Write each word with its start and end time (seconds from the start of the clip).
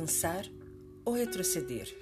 Avançar 0.00 0.46
ou 1.04 1.12
retroceder. 1.12 1.94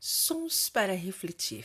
Sons 0.00 0.68
para 0.70 0.94
refletir. 0.94 1.64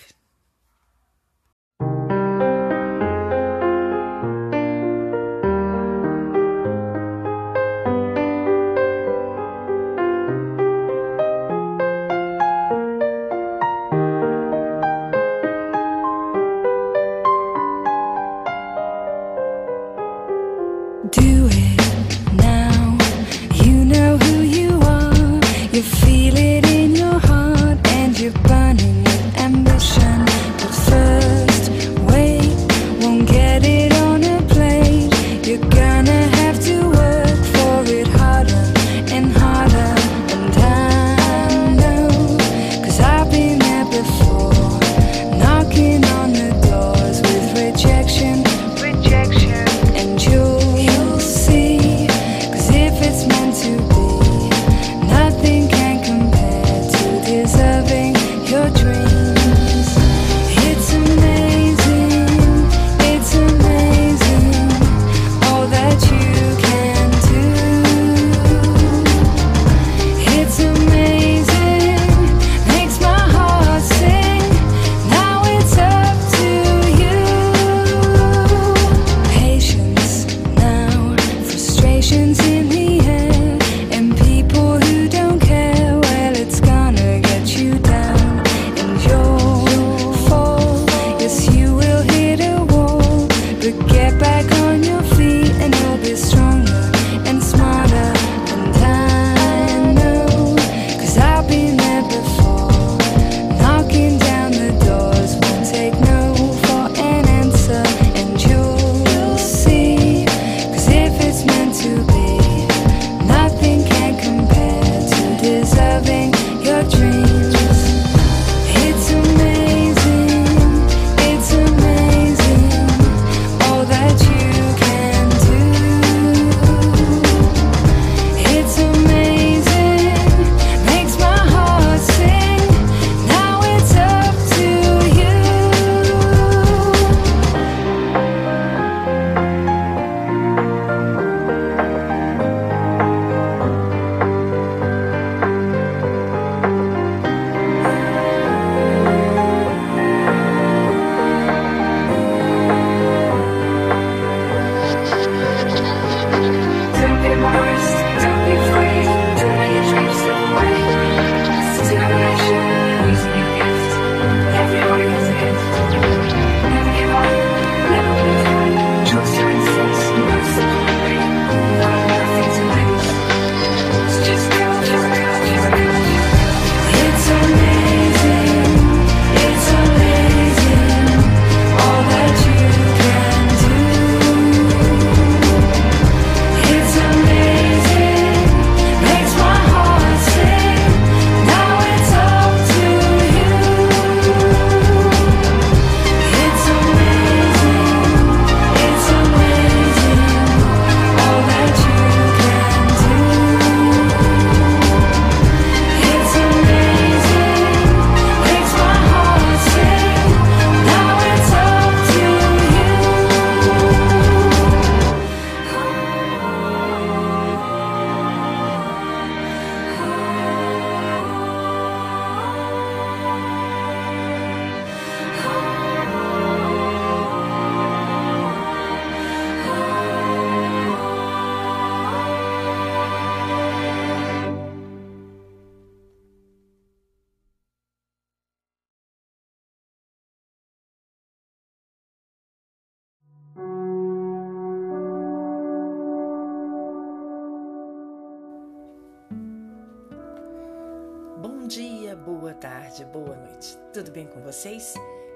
Bem 254.16 254.28
com 254.28 254.40
vocês? 254.40 254.94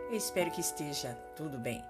Eu 0.09 0.15
espero 0.15 0.49
que 0.51 0.61
esteja 0.61 1.13
tudo 1.35 1.57
bem. 1.57 1.83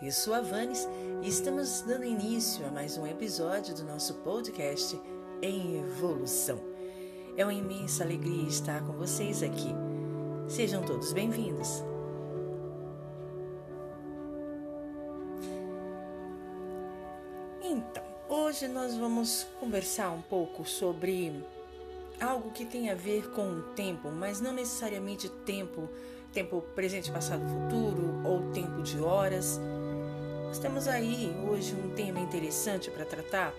Eu 0.00 0.12
sou 0.12 0.32
a 0.32 0.40
Vanes 0.40 0.86
e 1.20 1.28
estamos 1.28 1.80
dando 1.80 2.04
início 2.04 2.64
a 2.64 2.70
mais 2.70 2.96
um 2.96 3.04
episódio 3.04 3.74
do 3.74 3.82
nosso 3.82 4.14
podcast 4.22 4.96
em 5.42 5.80
evolução. 5.80 6.60
É 7.36 7.44
uma 7.44 7.52
imensa 7.52 8.04
alegria 8.04 8.46
estar 8.48 8.80
com 8.86 8.92
vocês 8.92 9.42
aqui. 9.42 9.74
Sejam 10.46 10.84
todos 10.84 11.12
bem-vindos. 11.12 11.82
Então, 17.60 18.04
hoje 18.28 18.68
nós 18.68 18.96
vamos 18.96 19.48
conversar 19.58 20.12
um 20.12 20.22
pouco 20.22 20.64
sobre 20.64 21.44
algo 22.20 22.52
que 22.52 22.64
tem 22.64 22.88
a 22.88 22.94
ver 22.94 23.30
com 23.30 23.50
o 23.50 23.62
tempo, 23.74 24.12
mas 24.12 24.40
não 24.40 24.52
necessariamente 24.52 25.28
tempo, 25.28 25.90
tempo 26.32 26.62
presente, 26.74 27.10
passado, 27.10 27.42
futuro 27.48 28.20
ou 28.24 28.50
tempo 28.52 28.82
de 28.82 29.00
horas. 29.00 29.60
Nós 30.46 30.58
temos 30.58 30.88
aí 30.88 31.34
hoje 31.48 31.74
um 31.74 31.90
tema 31.94 32.20
interessante 32.20 32.90
para 32.90 33.04
tratar 33.04 33.52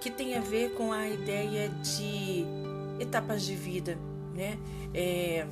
que 0.00 0.10
tem 0.10 0.36
a 0.36 0.40
ver 0.40 0.74
com 0.74 0.92
a 0.92 1.08
ideia 1.08 1.68
de 1.68 2.44
etapas 2.98 3.42
de 3.42 3.54
vida, 3.54 3.98
né? 4.34 4.58
É, 4.94 5.46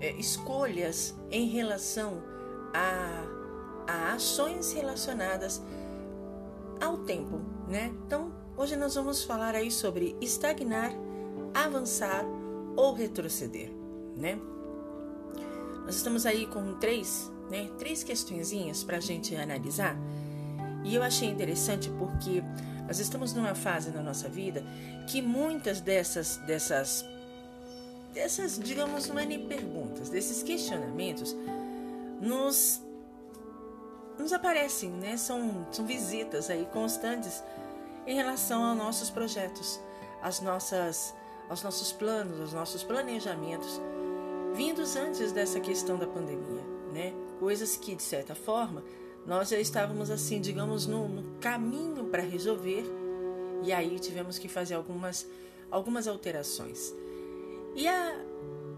é, 0.00 0.12
escolhas 0.12 1.14
em 1.30 1.46
relação 1.48 2.22
a, 2.72 3.24
a 3.86 4.14
ações 4.14 4.72
relacionadas 4.72 5.62
ao 6.80 6.98
tempo, 6.98 7.40
né? 7.68 7.92
Então, 8.06 8.32
hoje 8.56 8.76
nós 8.76 8.94
vamos 8.94 9.22
falar 9.22 9.54
aí 9.54 9.70
sobre 9.70 10.16
estagnar 10.20 10.92
avançar 11.54 12.24
ou 12.76 12.92
retroceder, 12.94 13.70
né? 14.16 14.38
Nós 15.84 15.96
estamos 15.96 16.26
aí 16.26 16.46
com 16.46 16.74
três, 16.74 17.30
né? 17.50 17.68
Três 17.78 18.02
questõezinhas 18.02 18.84
para 18.84 18.98
a 18.98 19.00
gente 19.00 19.34
analisar. 19.36 19.96
E 20.84 20.94
eu 20.94 21.02
achei 21.02 21.28
interessante 21.28 21.90
porque 21.98 22.42
nós 22.86 22.98
estamos 22.98 23.32
numa 23.32 23.54
fase 23.54 23.90
na 23.90 24.02
nossa 24.02 24.28
vida 24.28 24.64
que 25.06 25.22
muitas 25.22 25.80
dessas, 25.80 26.36
dessas, 26.38 27.04
dessas, 28.12 28.58
digamos, 28.58 29.06
não 29.08 29.18
é 29.18 29.24
nem 29.24 29.46
perguntas, 29.46 30.08
desses 30.08 30.42
questionamentos, 30.42 31.34
nos, 32.20 32.80
nos 34.18 34.32
aparecem, 34.32 34.90
né? 34.90 35.16
São, 35.16 35.66
são 35.70 35.86
visitas 35.86 36.50
aí 36.50 36.66
constantes 36.72 37.42
em 38.06 38.16
relação 38.16 38.64
aos 38.64 38.76
nossos 38.76 39.10
projetos, 39.10 39.80
às 40.22 40.40
nossas 40.40 41.14
aos 41.48 41.62
nossos 41.62 41.92
planos, 41.92 42.40
aos 42.40 42.52
nossos 42.54 42.82
planejamentos, 42.82 43.80
vindos 44.54 44.96
antes 44.96 45.32
dessa 45.32 45.60
questão 45.60 45.98
da 45.98 46.06
pandemia, 46.06 46.62
né? 46.92 47.12
Coisas 47.38 47.76
que, 47.76 47.94
de 47.94 48.02
certa 48.02 48.34
forma, 48.34 48.84
nós 49.26 49.48
já 49.48 49.58
estávamos 49.58 50.10
assim, 50.10 50.40
digamos, 50.40 50.86
no, 50.86 51.08
no 51.08 51.38
caminho 51.38 52.04
para 52.04 52.22
resolver 52.22 52.84
e 53.64 53.72
aí 53.72 53.98
tivemos 53.98 54.38
que 54.38 54.48
fazer 54.48 54.74
algumas, 54.74 55.26
algumas 55.70 56.08
alterações. 56.08 56.92
E 57.74 57.86
a, 57.86 58.20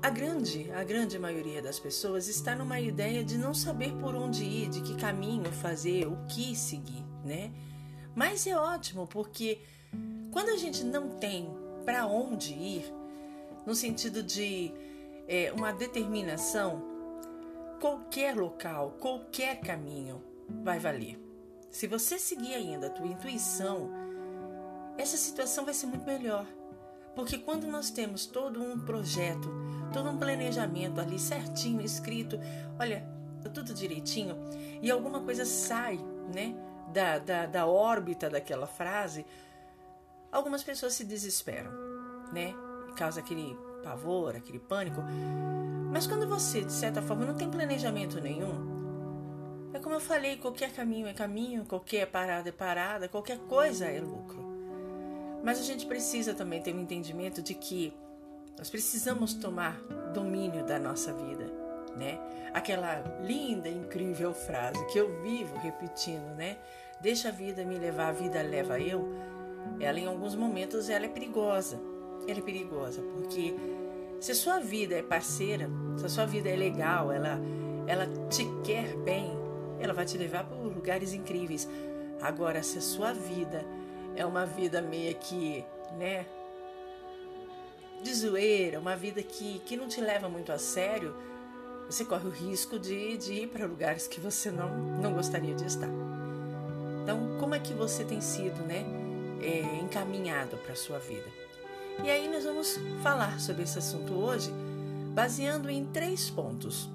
a 0.02 0.10
grande, 0.10 0.70
a 0.72 0.84
grande 0.84 1.18
maioria 1.18 1.62
das 1.62 1.80
pessoas 1.80 2.28
está 2.28 2.54
numa 2.54 2.80
ideia 2.80 3.24
de 3.24 3.38
não 3.38 3.54
saber 3.54 3.92
por 3.94 4.14
onde 4.14 4.44
ir, 4.44 4.68
de 4.68 4.82
que 4.82 4.96
caminho 4.96 5.50
fazer, 5.50 6.06
o 6.06 6.16
que 6.28 6.54
seguir, 6.54 7.04
né? 7.24 7.50
Mas 8.14 8.46
é 8.46 8.56
ótimo 8.56 9.06
porque 9.06 9.58
quando 10.30 10.50
a 10.50 10.56
gente 10.56 10.84
não 10.84 11.08
tem 11.18 11.48
para 11.84 12.06
onde 12.06 12.52
ir, 12.52 12.84
no 13.66 13.74
sentido 13.74 14.22
de 14.22 14.72
é, 15.26 15.52
uma 15.52 15.72
determinação, 15.72 16.82
qualquer 17.80 18.36
local, 18.36 18.96
qualquer 19.00 19.60
caminho 19.60 20.22
vai 20.62 20.78
valer. 20.78 21.18
Se 21.70 21.86
você 21.86 22.18
seguir 22.18 22.54
ainda 22.54 22.86
a 22.86 22.90
tua 22.90 23.06
intuição, 23.06 23.90
essa 24.96 25.16
situação 25.16 25.64
vai 25.64 25.74
ser 25.74 25.86
muito 25.86 26.06
melhor. 26.06 26.46
Porque 27.14 27.38
quando 27.38 27.66
nós 27.66 27.90
temos 27.90 28.26
todo 28.26 28.62
um 28.62 28.78
projeto, 28.78 29.48
todo 29.92 30.08
um 30.10 30.18
planejamento 30.18 31.00
ali 31.00 31.18
certinho, 31.18 31.80
escrito, 31.80 32.38
olha, 32.78 33.06
tá 33.42 33.48
tudo 33.48 33.72
direitinho, 33.72 34.36
e 34.82 34.90
alguma 34.90 35.20
coisa 35.20 35.44
sai, 35.44 35.98
né, 36.34 36.54
da, 36.92 37.18
da, 37.18 37.46
da 37.46 37.66
órbita 37.66 38.28
daquela 38.28 38.66
frase, 38.66 39.24
algumas 40.30 40.62
pessoas 40.64 40.94
se 40.94 41.04
desesperam, 41.04 41.70
né? 42.32 42.54
Causa 42.96 43.20
aquele 43.20 43.56
pavor, 43.84 44.34
aquele 44.34 44.58
pânico. 44.58 45.02
Mas 45.92 46.06
quando 46.06 46.26
você, 46.26 46.62
de 46.62 46.72
certa 46.72 47.02
forma, 47.02 47.24
não 47.24 47.34
tem 47.34 47.50
planejamento 47.50 48.20
nenhum, 48.20 48.74
é 49.72 49.78
como 49.78 49.94
eu 49.94 50.00
falei, 50.00 50.36
qualquer 50.36 50.72
caminho 50.72 51.06
é 51.06 51.12
caminho, 51.12 51.64
qualquer 51.64 52.06
parada 52.06 52.48
é 52.48 52.52
parada, 52.52 53.08
qualquer 53.08 53.38
coisa 53.40 53.86
é 53.86 54.00
lucro. 54.00 54.42
Mas 55.42 55.60
a 55.60 55.62
gente 55.62 55.86
precisa 55.86 56.32
também 56.32 56.62
ter 56.62 56.74
um 56.74 56.80
entendimento 56.80 57.42
de 57.42 57.54
que 57.54 57.92
nós 58.56 58.70
precisamos 58.70 59.34
tomar 59.34 59.76
domínio 60.12 60.64
da 60.64 60.78
nossa 60.78 61.12
vida, 61.12 61.44
né? 61.96 62.18
Aquela 62.54 63.00
linda, 63.20 63.68
incrível 63.68 64.32
frase 64.32 64.84
que 64.86 64.98
eu 64.98 65.20
vivo 65.22 65.56
repetindo, 65.58 66.34
né? 66.36 66.56
Deixa 67.00 67.28
a 67.28 67.32
vida 67.32 67.64
me 67.64 67.76
levar, 67.76 68.08
a 68.08 68.12
vida 68.12 68.40
leva 68.40 68.80
eu 68.80 69.12
ela 69.80 69.98
em 69.98 70.06
alguns 70.06 70.34
momentos 70.34 70.88
ela 70.88 71.06
é 71.06 71.08
perigosa. 71.08 71.80
Ela 72.26 72.38
é 72.38 72.42
perigosa 72.42 73.02
porque 73.14 73.54
se 74.20 74.32
a 74.32 74.34
sua 74.34 74.58
vida 74.58 74.94
é 74.94 75.02
parceira, 75.02 75.68
se 75.96 76.06
a 76.06 76.08
sua 76.08 76.24
vida 76.26 76.48
é 76.48 76.56
legal, 76.56 77.12
ela 77.12 77.40
ela 77.86 78.06
te 78.30 78.46
quer 78.64 78.96
bem, 78.96 79.30
ela 79.78 79.92
vai 79.92 80.06
te 80.06 80.16
levar 80.16 80.44
para 80.44 80.56
lugares 80.56 81.12
incríveis. 81.12 81.68
Agora, 82.22 82.62
se 82.62 82.78
a 82.78 82.80
sua 82.80 83.12
vida 83.12 83.62
é 84.16 84.24
uma 84.24 84.46
vida 84.46 84.80
meia 84.80 85.12
que, 85.12 85.62
né, 85.98 86.24
de 88.02 88.14
zoeira, 88.14 88.80
uma 88.80 88.96
vida 88.96 89.22
que, 89.22 89.58
que 89.66 89.76
não 89.76 89.86
te 89.86 90.00
leva 90.00 90.30
muito 90.30 90.50
a 90.50 90.56
sério, 90.56 91.14
você 91.84 92.06
corre 92.06 92.26
o 92.26 92.30
risco 92.30 92.78
de, 92.78 93.18
de 93.18 93.34
ir 93.34 93.48
para 93.48 93.66
lugares 93.66 94.06
que 94.06 94.18
você 94.18 94.50
não, 94.50 94.74
não 95.02 95.12
gostaria 95.12 95.54
de 95.54 95.66
estar. 95.66 95.90
Então, 97.02 97.36
como 97.38 97.54
é 97.54 97.58
que 97.58 97.74
você 97.74 98.02
tem 98.02 98.22
sido, 98.22 98.64
né? 98.66 98.86
é, 99.44 99.76
encaminhado 99.76 100.56
para 100.56 100.72
a 100.72 100.76
sua 100.76 100.98
vida. 100.98 101.26
E 102.02 102.10
aí 102.10 102.28
nós 102.28 102.44
vamos 102.44 102.78
falar 103.02 103.38
sobre 103.40 103.62
esse 103.62 103.78
assunto 103.78 104.12
hoje, 104.14 104.50
baseando 105.14 105.70
em 105.70 105.86
três 105.86 106.28
pontos. 106.28 106.88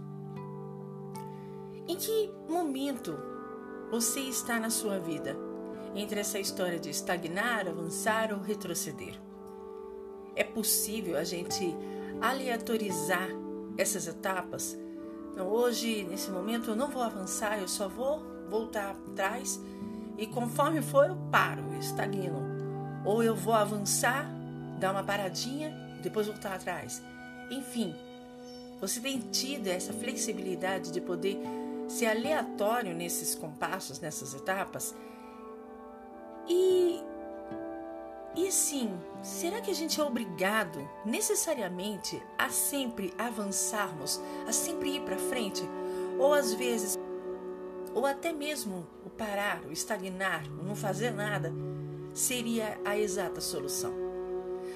Em 1.88 1.96
que 1.96 2.32
momento 2.48 3.18
você 3.90 4.20
está 4.20 4.60
na 4.60 4.70
sua 4.70 5.00
vida 5.00 5.36
entre 5.96 6.20
essa 6.20 6.38
história 6.38 6.80
de 6.80 6.90
estagnar, 6.90 7.68
avançar 7.68 8.32
ou 8.32 8.40
retroceder? 8.40 9.20
É 10.36 10.44
possível 10.44 11.18
a 11.18 11.24
gente 11.24 11.76
aleatorizar 12.22 13.30
essas 13.78 14.08
etapas? 14.08 14.78
Então, 15.32 15.48
hoje, 15.48 16.04
nesse 16.04 16.30
momento, 16.30 16.72
eu 16.72 16.76
não 16.76 16.90
vou 16.90 17.02
avançar, 17.02 17.60
eu 17.60 17.68
só 17.68 17.88
vou 17.88 18.22
voltar 18.50 18.92
atrás 18.92 19.60
e 20.18 20.28
conforme 20.28 20.82
for, 20.82 21.08
eu 21.08 21.18
paro, 21.32 21.64
eu 21.72 21.80
estagno. 21.80 22.44
Ou 23.06 23.24
eu 23.24 23.36
vou 23.36 23.54
avançar, 23.54 24.30
dar 24.80 24.92
uma 24.92 25.04
paradinha, 25.04 25.72
depois 26.02 26.28
voltar 26.28 26.56
atrás. 26.56 27.02
Enfim, 27.52 27.96
você 28.80 29.00
tem 29.00 29.20
tido 29.20 29.68
essa 29.68 29.94
flexibilidade 29.94 30.92
de 30.92 31.02
poder 31.02 31.38
ser 31.88 32.08
aleatório 32.08 32.96
nesses 32.96 33.36
compassos, 33.36 34.00
nessas 34.00 34.34
etapas? 34.34 34.96
E 36.48 37.04
e 38.36 38.48
assim, 38.48 38.90
será 39.24 39.60
que 39.60 39.72
a 39.72 39.74
gente 39.74 40.00
é 40.00 40.04
obrigado 40.04 40.88
necessariamente 41.04 42.22
a 42.38 42.50
sempre 42.50 43.12
avançarmos, 43.18 44.22
a 44.48 44.52
sempre 44.52 44.96
ir 44.96 45.02
para 45.02 45.18
frente? 45.18 45.64
Ou 46.18 46.34
às 46.34 46.54
vezes 46.54 46.98
ou 47.94 48.06
até 48.06 48.32
mesmo 48.32 48.88
o 49.06 49.10
parar, 49.10 49.62
o 49.68 49.72
estagnar, 49.72 50.46
o 50.60 50.64
não 50.64 50.76
fazer 50.76 51.12
nada, 51.12 51.52
seria 52.14 52.80
a 52.86 52.98
exata 52.98 53.42
solução. 53.42 54.09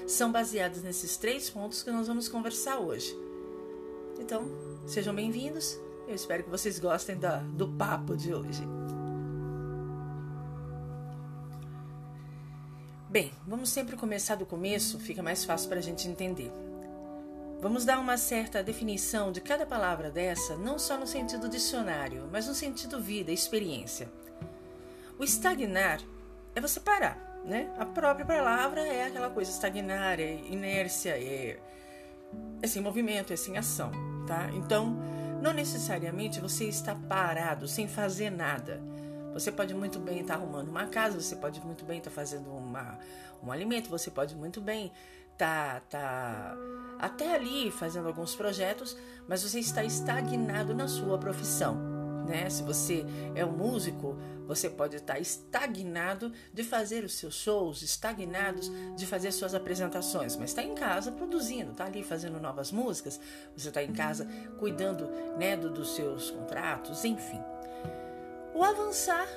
São 0.07 0.31
baseados 0.31 0.83
nesses 0.83 1.15
três 1.17 1.49
pontos 1.49 1.81
que 1.81 1.91
nós 1.91 2.07
vamos 2.07 2.27
conversar 2.27 2.79
hoje. 2.79 3.17
Então, 4.19 4.43
sejam 4.85 5.15
bem-vindos. 5.15 5.79
Eu 6.07 6.15
espero 6.15 6.43
que 6.43 6.49
vocês 6.49 6.77
gostem 6.77 7.17
da, 7.17 7.37
do 7.37 7.69
papo 7.69 8.15
de 8.15 8.33
hoje. 8.33 8.63
Bem, 13.09 13.31
vamos 13.47 13.69
sempre 13.69 13.95
começar 13.95 14.35
do 14.35 14.45
começo, 14.45 14.99
fica 14.99 15.23
mais 15.23 15.45
fácil 15.45 15.69
para 15.69 15.79
a 15.79 15.83
gente 15.83 16.07
entender. 16.07 16.51
Vamos 17.61 17.85
dar 17.85 17.99
uma 17.99 18.17
certa 18.17 18.61
definição 18.61 19.31
de 19.31 19.39
cada 19.39 19.65
palavra 19.65 20.11
dessa, 20.11 20.57
não 20.57 20.77
só 20.77 20.97
no 20.97 21.07
sentido 21.07 21.47
dicionário, 21.47 22.27
mas 22.29 22.47
no 22.47 22.53
sentido 22.53 22.99
vida, 22.99 23.31
experiência. 23.31 24.11
O 25.17 25.23
estagnar 25.23 26.01
é 26.55 26.59
você 26.59 26.79
parar, 26.79 27.32
né? 27.43 27.69
A 27.77 27.85
própria 27.85 28.25
palavra 28.25 28.81
é 28.81 29.05
aquela 29.05 29.29
coisa 29.29 29.51
estagnar, 29.51 30.19
é 30.19 30.33
inércia, 30.49 31.11
é 31.11 31.59
é 32.61 32.67
sem 32.67 32.81
movimento, 32.81 33.31
é 33.31 33.35
sem 33.35 33.57
ação, 33.57 33.91
tá? 34.25 34.49
Então, 34.53 34.97
não 35.41 35.53
necessariamente 35.53 36.39
você 36.39 36.65
está 36.65 36.95
parado, 36.95 37.67
sem 37.67 37.87
fazer 37.87 38.29
nada. 38.29 38.81
Você 39.33 39.51
pode 39.51 39.73
muito 39.73 39.99
bem 39.99 40.21
estar 40.21 40.35
arrumando 40.35 40.69
uma 40.69 40.87
casa, 40.87 41.19
você 41.19 41.35
pode 41.35 41.59
muito 41.61 41.83
bem 41.85 41.97
estar 41.97 42.11
fazendo 42.11 42.49
uma, 42.49 42.97
um 43.43 43.51
alimento, 43.51 43.89
você 43.89 44.09
pode 44.09 44.35
muito 44.35 44.61
bem 44.61 44.91
estar 45.33 45.81
tá, 45.89 46.55
até 46.99 47.35
ali 47.35 47.69
fazendo 47.71 48.07
alguns 48.07 48.35
projetos, 48.35 48.95
mas 49.27 49.43
você 49.43 49.59
está 49.59 49.83
estagnado 49.83 50.73
na 50.73 50.87
sua 50.87 51.17
profissão 51.17 51.92
né? 52.27 52.49
Se 52.49 52.63
você 52.63 53.05
é 53.35 53.45
um 53.45 53.51
músico, 53.51 54.17
você 54.47 54.69
pode 54.69 54.97
estar 54.97 55.19
estagnado 55.19 56.31
de 56.53 56.63
fazer 56.63 57.03
os 57.03 57.13
seus 57.13 57.35
shows, 57.35 57.81
estagnados 57.81 58.71
de 58.95 59.05
fazer 59.05 59.31
suas 59.31 59.53
apresentações, 59.53 60.35
mas 60.35 60.49
está 60.49 60.63
em 60.63 60.75
casa 60.75 61.11
produzindo, 61.11 61.71
está 61.71 61.85
ali 61.85 62.03
fazendo 62.03 62.39
novas 62.39 62.71
músicas, 62.71 63.19
você 63.55 63.69
está 63.69 63.81
em 63.83 63.93
casa 63.93 64.27
cuidando 64.59 65.09
né, 65.37 65.55
do, 65.55 65.69
dos 65.69 65.95
seus 65.95 66.31
contratos, 66.31 67.03
enfim. 67.05 67.41
O 68.53 68.63
avançar 68.63 69.27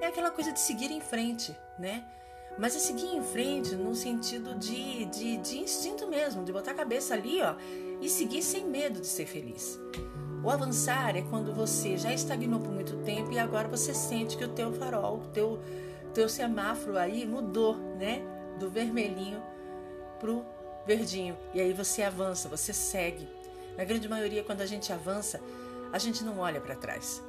é 0.00 0.06
aquela 0.06 0.30
coisa 0.30 0.52
de 0.52 0.60
seguir 0.60 0.90
em 0.90 1.00
frente, 1.00 1.56
né? 1.78 2.04
Mas 2.58 2.74
é 2.76 2.78
seguir 2.78 3.06
em 3.06 3.22
frente 3.22 3.74
no 3.74 3.94
sentido 3.94 4.54
de, 4.54 5.04
de, 5.06 5.36
de 5.38 5.58
instinto 5.60 6.06
mesmo, 6.08 6.44
de 6.44 6.52
botar 6.52 6.72
a 6.72 6.74
cabeça 6.74 7.14
ali, 7.14 7.40
ó, 7.40 7.54
e 8.00 8.08
seguir 8.08 8.42
sem 8.42 8.66
medo 8.66 9.00
de 9.00 9.06
ser 9.06 9.26
feliz. 9.26 9.78
O 10.42 10.48
avançar 10.48 11.16
é 11.16 11.22
quando 11.22 11.52
você 11.52 11.98
já 11.98 12.12
estagnou 12.14 12.60
por 12.60 12.72
muito 12.72 12.96
tempo 12.98 13.30
e 13.30 13.38
agora 13.38 13.68
você 13.68 13.92
sente 13.92 14.38
que 14.38 14.44
o 14.44 14.48
teu 14.48 14.72
farol, 14.72 15.18
o 15.18 15.26
teu, 15.28 15.60
teu 16.14 16.28
semáforo 16.28 16.96
aí 16.96 17.26
mudou, 17.26 17.76
né? 17.98 18.22
Do 18.58 18.70
vermelhinho 18.70 19.42
pro 20.18 20.44
verdinho. 20.86 21.36
E 21.52 21.60
aí 21.60 21.74
você 21.74 22.02
avança, 22.02 22.48
você 22.48 22.72
segue. 22.72 23.28
Na 23.76 23.84
grande 23.84 24.08
maioria, 24.08 24.42
quando 24.42 24.62
a 24.62 24.66
gente 24.66 24.90
avança, 24.92 25.40
a 25.92 25.98
gente 25.98 26.24
não 26.24 26.38
olha 26.38 26.60
para 26.60 26.74
trás. 26.74 27.22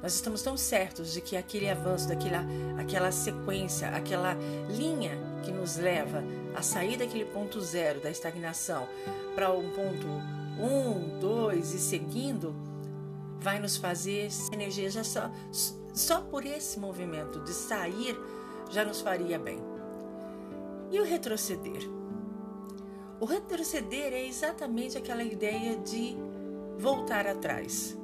Nós 0.00 0.14
estamos 0.14 0.42
tão 0.42 0.56
certos 0.56 1.12
de 1.12 1.20
que 1.20 1.36
aquele 1.36 1.68
avanço, 1.68 2.08
daquela 2.08 2.44
aquela 2.78 3.12
sequência, 3.12 3.88
aquela 3.88 4.36
linha 4.68 5.16
que 5.44 5.52
nos 5.52 5.76
leva 5.76 6.22
a 6.54 6.62
sair 6.62 6.96
daquele 6.96 7.24
ponto 7.24 7.60
zero 7.60 8.00
da 8.00 8.10
estagnação 8.10 8.88
para 9.34 9.52
um 9.52 9.70
ponto 9.70 10.06
um, 10.58 11.11
e 11.70 11.78
seguindo, 11.78 12.54
vai 13.38 13.58
nos 13.58 13.76
fazer 13.76 14.28
energia 14.52 14.90
já 14.90 15.04
só, 15.04 15.30
só 15.92 16.20
por 16.20 16.44
esse 16.44 16.78
movimento 16.78 17.40
de 17.40 17.52
sair 17.52 18.16
já 18.70 18.84
nos 18.84 19.00
faria 19.00 19.38
bem. 19.38 19.58
E 20.90 21.00
o 21.00 21.04
retroceder? 21.04 21.82
O 23.20 23.24
retroceder 23.24 24.12
é 24.12 24.26
exatamente 24.26 24.98
aquela 24.98 25.22
ideia 25.22 25.76
de 25.78 26.16
voltar 26.78 27.26
atrás. 27.26 27.96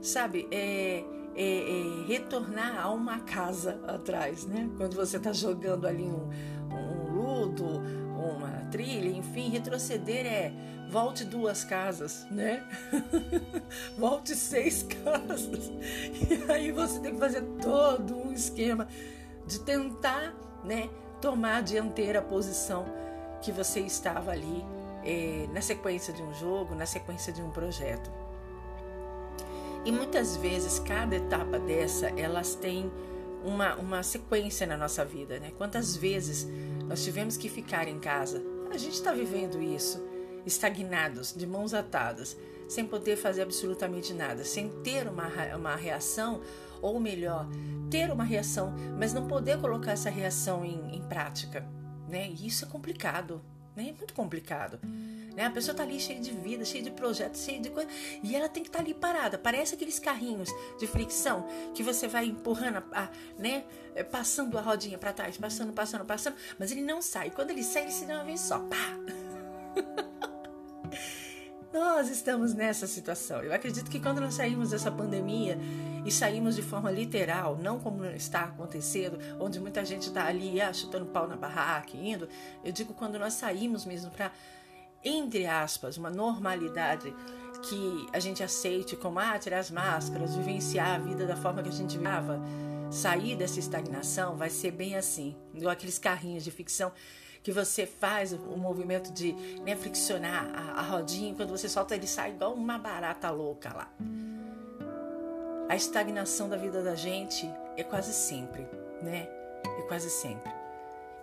Sabe, 0.00 0.46
é, 0.50 1.04
é, 1.34 1.80
é 1.80 2.06
retornar 2.06 2.80
a 2.80 2.90
uma 2.90 3.20
casa 3.20 3.80
atrás, 3.86 4.46
né? 4.46 4.70
Quando 4.76 4.94
você 4.94 5.16
está 5.16 5.32
jogando 5.32 5.86
ali 5.86 6.04
um, 6.04 6.30
um 6.70 7.14
ludo, 7.14 7.64
uma 7.64 8.53
trilha, 8.74 9.08
enfim, 9.08 9.50
retroceder 9.50 10.26
é 10.26 10.52
volte 10.90 11.24
duas 11.24 11.62
casas, 11.62 12.26
né? 12.28 12.60
volte 13.96 14.34
seis 14.34 14.82
casas. 15.04 15.70
E 16.28 16.50
aí 16.50 16.72
você 16.72 16.98
tem 16.98 17.14
que 17.14 17.20
fazer 17.20 17.42
todo 17.62 18.16
um 18.16 18.32
esquema 18.32 18.88
de 19.46 19.60
tentar, 19.60 20.34
né, 20.64 20.90
tomar 21.20 21.58
a 21.58 21.60
dianteira 21.60 22.20
posição 22.20 22.84
que 23.40 23.52
você 23.52 23.78
estava 23.78 24.32
ali 24.32 24.64
é, 25.04 25.46
na 25.52 25.60
sequência 25.60 26.12
de 26.12 26.22
um 26.24 26.34
jogo, 26.34 26.74
na 26.74 26.86
sequência 26.86 27.32
de 27.32 27.42
um 27.42 27.52
projeto. 27.52 28.10
E 29.84 29.92
muitas 29.92 30.36
vezes 30.36 30.80
cada 30.80 31.14
etapa 31.14 31.60
dessa, 31.60 32.08
elas 32.18 32.56
têm 32.56 32.90
uma, 33.44 33.76
uma 33.76 34.02
sequência 34.02 34.66
na 34.66 34.76
nossa 34.76 35.04
vida, 35.04 35.38
né? 35.38 35.52
Quantas 35.56 35.94
vezes 35.94 36.48
nós 36.88 37.04
tivemos 37.04 37.36
que 37.36 37.48
ficar 37.48 37.86
em 37.86 38.00
casa? 38.00 38.53
A 38.74 38.76
gente 38.76 38.94
está 38.94 39.12
vivendo 39.12 39.62
isso 39.62 40.02
estagnados, 40.44 41.32
de 41.32 41.46
mãos 41.46 41.72
atadas, 41.72 42.36
sem 42.68 42.84
poder 42.84 43.16
fazer 43.16 43.42
absolutamente 43.42 44.12
nada, 44.12 44.42
sem 44.42 44.68
ter 44.82 45.06
uma, 45.06 45.28
uma 45.56 45.76
reação, 45.76 46.40
ou 46.82 46.98
melhor, 46.98 47.46
ter 47.88 48.10
uma 48.10 48.24
reação, 48.24 48.74
mas 48.98 49.14
não 49.14 49.28
poder 49.28 49.60
colocar 49.60 49.92
essa 49.92 50.10
reação 50.10 50.64
em, 50.64 50.96
em 50.96 51.00
prática. 51.02 51.64
Né? 52.08 52.28
E 52.28 52.48
isso 52.48 52.64
é 52.64 52.68
complicado, 52.68 53.40
né? 53.76 53.88
é 53.88 53.92
muito 53.92 54.14
complicado. 54.14 54.78
Né? 55.34 55.44
A 55.44 55.50
pessoa 55.50 55.72
está 55.72 55.82
ali 55.82 55.98
cheia 55.98 56.20
de 56.20 56.30
vida, 56.30 56.64
cheia 56.64 56.82
de 56.82 56.90
projetos, 56.90 57.42
cheia 57.42 57.60
de 57.60 57.70
coisa, 57.70 57.90
e 58.22 58.34
ela 58.34 58.48
tem 58.48 58.62
que 58.62 58.68
estar 58.68 58.78
tá 58.78 58.84
ali 58.84 58.94
parada. 58.94 59.36
Parece 59.36 59.74
aqueles 59.74 59.98
carrinhos 59.98 60.48
de 60.78 60.86
fricção 60.86 61.46
que 61.74 61.82
você 61.82 62.06
vai 62.06 62.26
empurrando, 62.26 62.82
a, 62.92 63.04
a, 63.04 63.08
né? 63.38 63.64
É, 63.94 64.02
passando 64.02 64.58
a 64.58 64.60
rodinha 64.60 64.98
para 64.98 65.12
trás, 65.12 65.36
passando, 65.36 65.72
passando, 65.72 66.04
passando, 66.04 66.36
mas 66.58 66.72
ele 66.72 66.82
não 66.82 67.00
sai. 67.00 67.30
Quando 67.30 67.50
ele 67.50 67.62
sai, 67.62 67.82
ele 67.82 67.92
se 67.92 68.04
dá 68.04 68.14
uma 68.14 68.24
vez 68.24 68.40
só. 68.40 68.58
Pá! 68.58 68.98
Nós 71.74 72.08
estamos 72.08 72.54
nessa 72.54 72.86
situação. 72.86 73.42
Eu 73.42 73.52
acredito 73.52 73.90
que 73.90 73.98
quando 73.98 74.20
nós 74.20 74.34
saímos 74.34 74.70
dessa 74.70 74.92
pandemia 74.92 75.58
e 76.06 76.12
saímos 76.12 76.54
de 76.54 76.62
forma 76.62 76.88
literal, 76.88 77.58
não 77.60 77.80
como 77.80 78.04
está 78.04 78.44
acontecendo, 78.44 79.18
onde 79.40 79.58
muita 79.58 79.84
gente 79.84 80.02
está 80.02 80.24
ali 80.24 80.60
ah, 80.60 80.72
chutando 80.72 81.04
pau 81.06 81.26
na 81.26 81.34
barraca, 81.34 81.96
indo, 81.96 82.28
eu 82.62 82.70
digo 82.70 82.94
quando 82.94 83.18
nós 83.18 83.32
saímos 83.32 83.84
mesmo 83.84 84.08
para, 84.12 84.30
entre 85.02 85.46
aspas, 85.46 85.96
uma 85.96 86.10
normalidade 86.10 87.12
que 87.68 88.06
a 88.12 88.20
gente 88.20 88.40
aceite 88.40 88.94
como 88.94 89.18
ah, 89.18 89.36
tirar 89.36 89.58
as 89.58 89.72
máscaras, 89.72 90.36
vivenciar 90.36 90.94
a 90.94 90.98
vida 90.98 91.26
da 91.26 91.34
forma 91.34 91.60
que 91.60 91.70
a 91.70 91.72
gente 91.72 91.98
vivava, 91.98 92.40
sair 92.90 93.36
dessa 93.36 93.58
estagnação 93.58 94.36
vai 94.36 94.50
ser 94.50 94.70
bem 94.70 94.96
assim, 94.96 95.36
igual 95.54 95.72
aqueles 95.72 95.98
carrinhos 95.98 96.44
de 96.44 96.50
ficção 96.50 96.92
que 97.42 97.52
você 97.52 97.84
faz 97.84 98.32
o 98.32 98.56
movimento 98.56 99.12
de 99.12 99.32
né, 99.64 99.76
friccionar 99.76 100.50
a, 100.54 100.80
a 100.80 100.82
rodinha, 100.82 101.34
quando 101.34 101.50
você 101.50 101.68
solta 101.68 101.94
ele 101.94 102.06
sai 102.06 102.30
igual 102.30 102.54
uma 102.54 102.78
barata 102.78 103.30
louca 103.30 103.70
lá. 103.74 103.92
A 105.68 105.76
estagnação 105.76 106.48
da 106.48 106.56
vida 106.56 106.82
da 106.82 106.94
gente 106.94 107.46
é 107.76 107.82
quase 107.82 108.14
sempre, 108.14 108.66
né? 109.02 109.28
É 109.78 109.82
quase 109.82 110.08
sempre. 110.08 110.52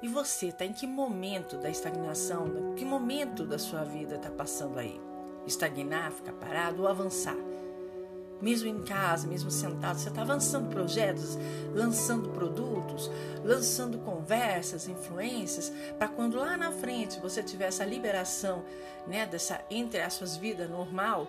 E 0.01 0.08
você 0.08 0.48
está 0.48 0.65
em 0.65 0.74
que 0.74 0.86
momento 0.86 1.58
da 1.58 1.70
estagnação, 1.70 2.74
que 2.75 2.84
momento 2.84 3.46
da 3.46 3.58
sua 3.58 3.84
vida 3.84 4.15
está 4.15 4.30
passando 4.30 4.77
aí? 4.77 5.00
Estagnar, 5.48 6.12
ficar 6.12 6.34
parado 6.34 6.84
ou 6.84 6.88
avançar? 6.88 7.38
Mesmo 8.42 8.68
em 8.68 8.82
casa, 8.82 9.28
mesmo 9.28 9.52
sentado, 9.52 10.00
você 10.00 10.10
está 10.10 10.22
avançando 10.22 10.70
projetos, 10.70 11.38
lançando 11.74 12.30
produtos, 12.30 13.10
lançando 13.44 13.98
conversas, 14.00 14.88
influências, 14.88 15.72
para 15.98 16.08
quando 16.08 16.38
lá 16.38 16.58
na 16.58 16.72
frente 16.72 17.20
você 17.20 17.44
tiver 17.44 17.68
essa 17.68 17.86
liberação, 17.86 18.64
né, 19.08 19.26
dessa 19.26 19.62
entre 19.70 20.02
as 20.02 20.14
suas 20.14 20.36
vidas 20.36 20.70
normal, 20.70 21.28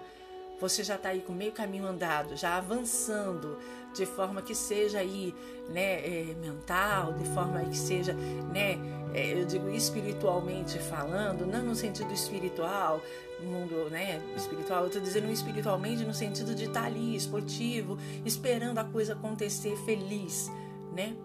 você 0.60 0.84
já 0.84 0.94
está 0.94 1.08
aí 1.08 1.20
com 1.20 1.32
meio 1.32 1.50
caminho 1.50 1.86
andado, 1.86 2.36
já 2.36 2.56
avançando 2.56 3.58
de 3.92 4.06
forma 4.06 4.40
que 4.40 4.54
seja 4.54 5.00
aí, 5.00 5.34
né, 5.68 6.00
é, 6.06 6.34
mental, 6.34 7.12
de 7.14 7.24
forma 7.30 7.60
que 7.64 7.76
seja, 7.76 8.14
né, 8.14 8.78
é, 9.12 9.40
eu 9.40 9.44
digo 9.44 9.68
espiritualmente 9.68 10.78
falando, 10.78 11.44
não 11.44 11.62
no 11.62 11.74
sentido 11.74 12.12
espiritual, 12.12 13.00
mundo 13.44 13.90
né, 13.90 14.20
espiritual, 14.36 14.82
eu 14.82 14.86
estou 14.86 15.02
dizendo 15.02 15.30
espiritualmente 15.30 16.04
no 16.04 16.14
sentido 16.14 16.54
de 16.54 16.64
estar 16.64 16.82
tá 16.82 16.86
ali, 16.86 17.16
esportivo, 17.16 17.98
esperando 18.24 18.78
a 18.78 18.84
coisa 18.84 19.12
acontecer 19.12 19.76
feliz, 19.84 20.50
né? 20.92 21.16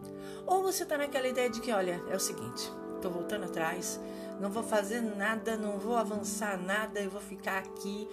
Ou 0.45 0.63
você 0.63 0.83
está 0.83 0.97
naquela 0.97 1.27
ideia 1.27 1.49
de 1.49 1.59
que, 1.59 1.71
olha, 1.71 2.01
é 2.09 2.15
o 2.15 2.19
seguinte, 2.19 2.71
estou 2.95 3.11
voltando 3.11 3.45
atrás, 3.45 3.99
não 4.39 4.49
vou 4.49 4.63
fazer 4.63 5.01
nada, 5.01 5.57
não 5.57 5.77
vou 5.77 5.95
avançar 5.95 6.57
nada, 6.57 6.99
eu 6.99 7.09
vou 7.09 7.21
ficar 7.21 7.59
aqui, 7.59 8.07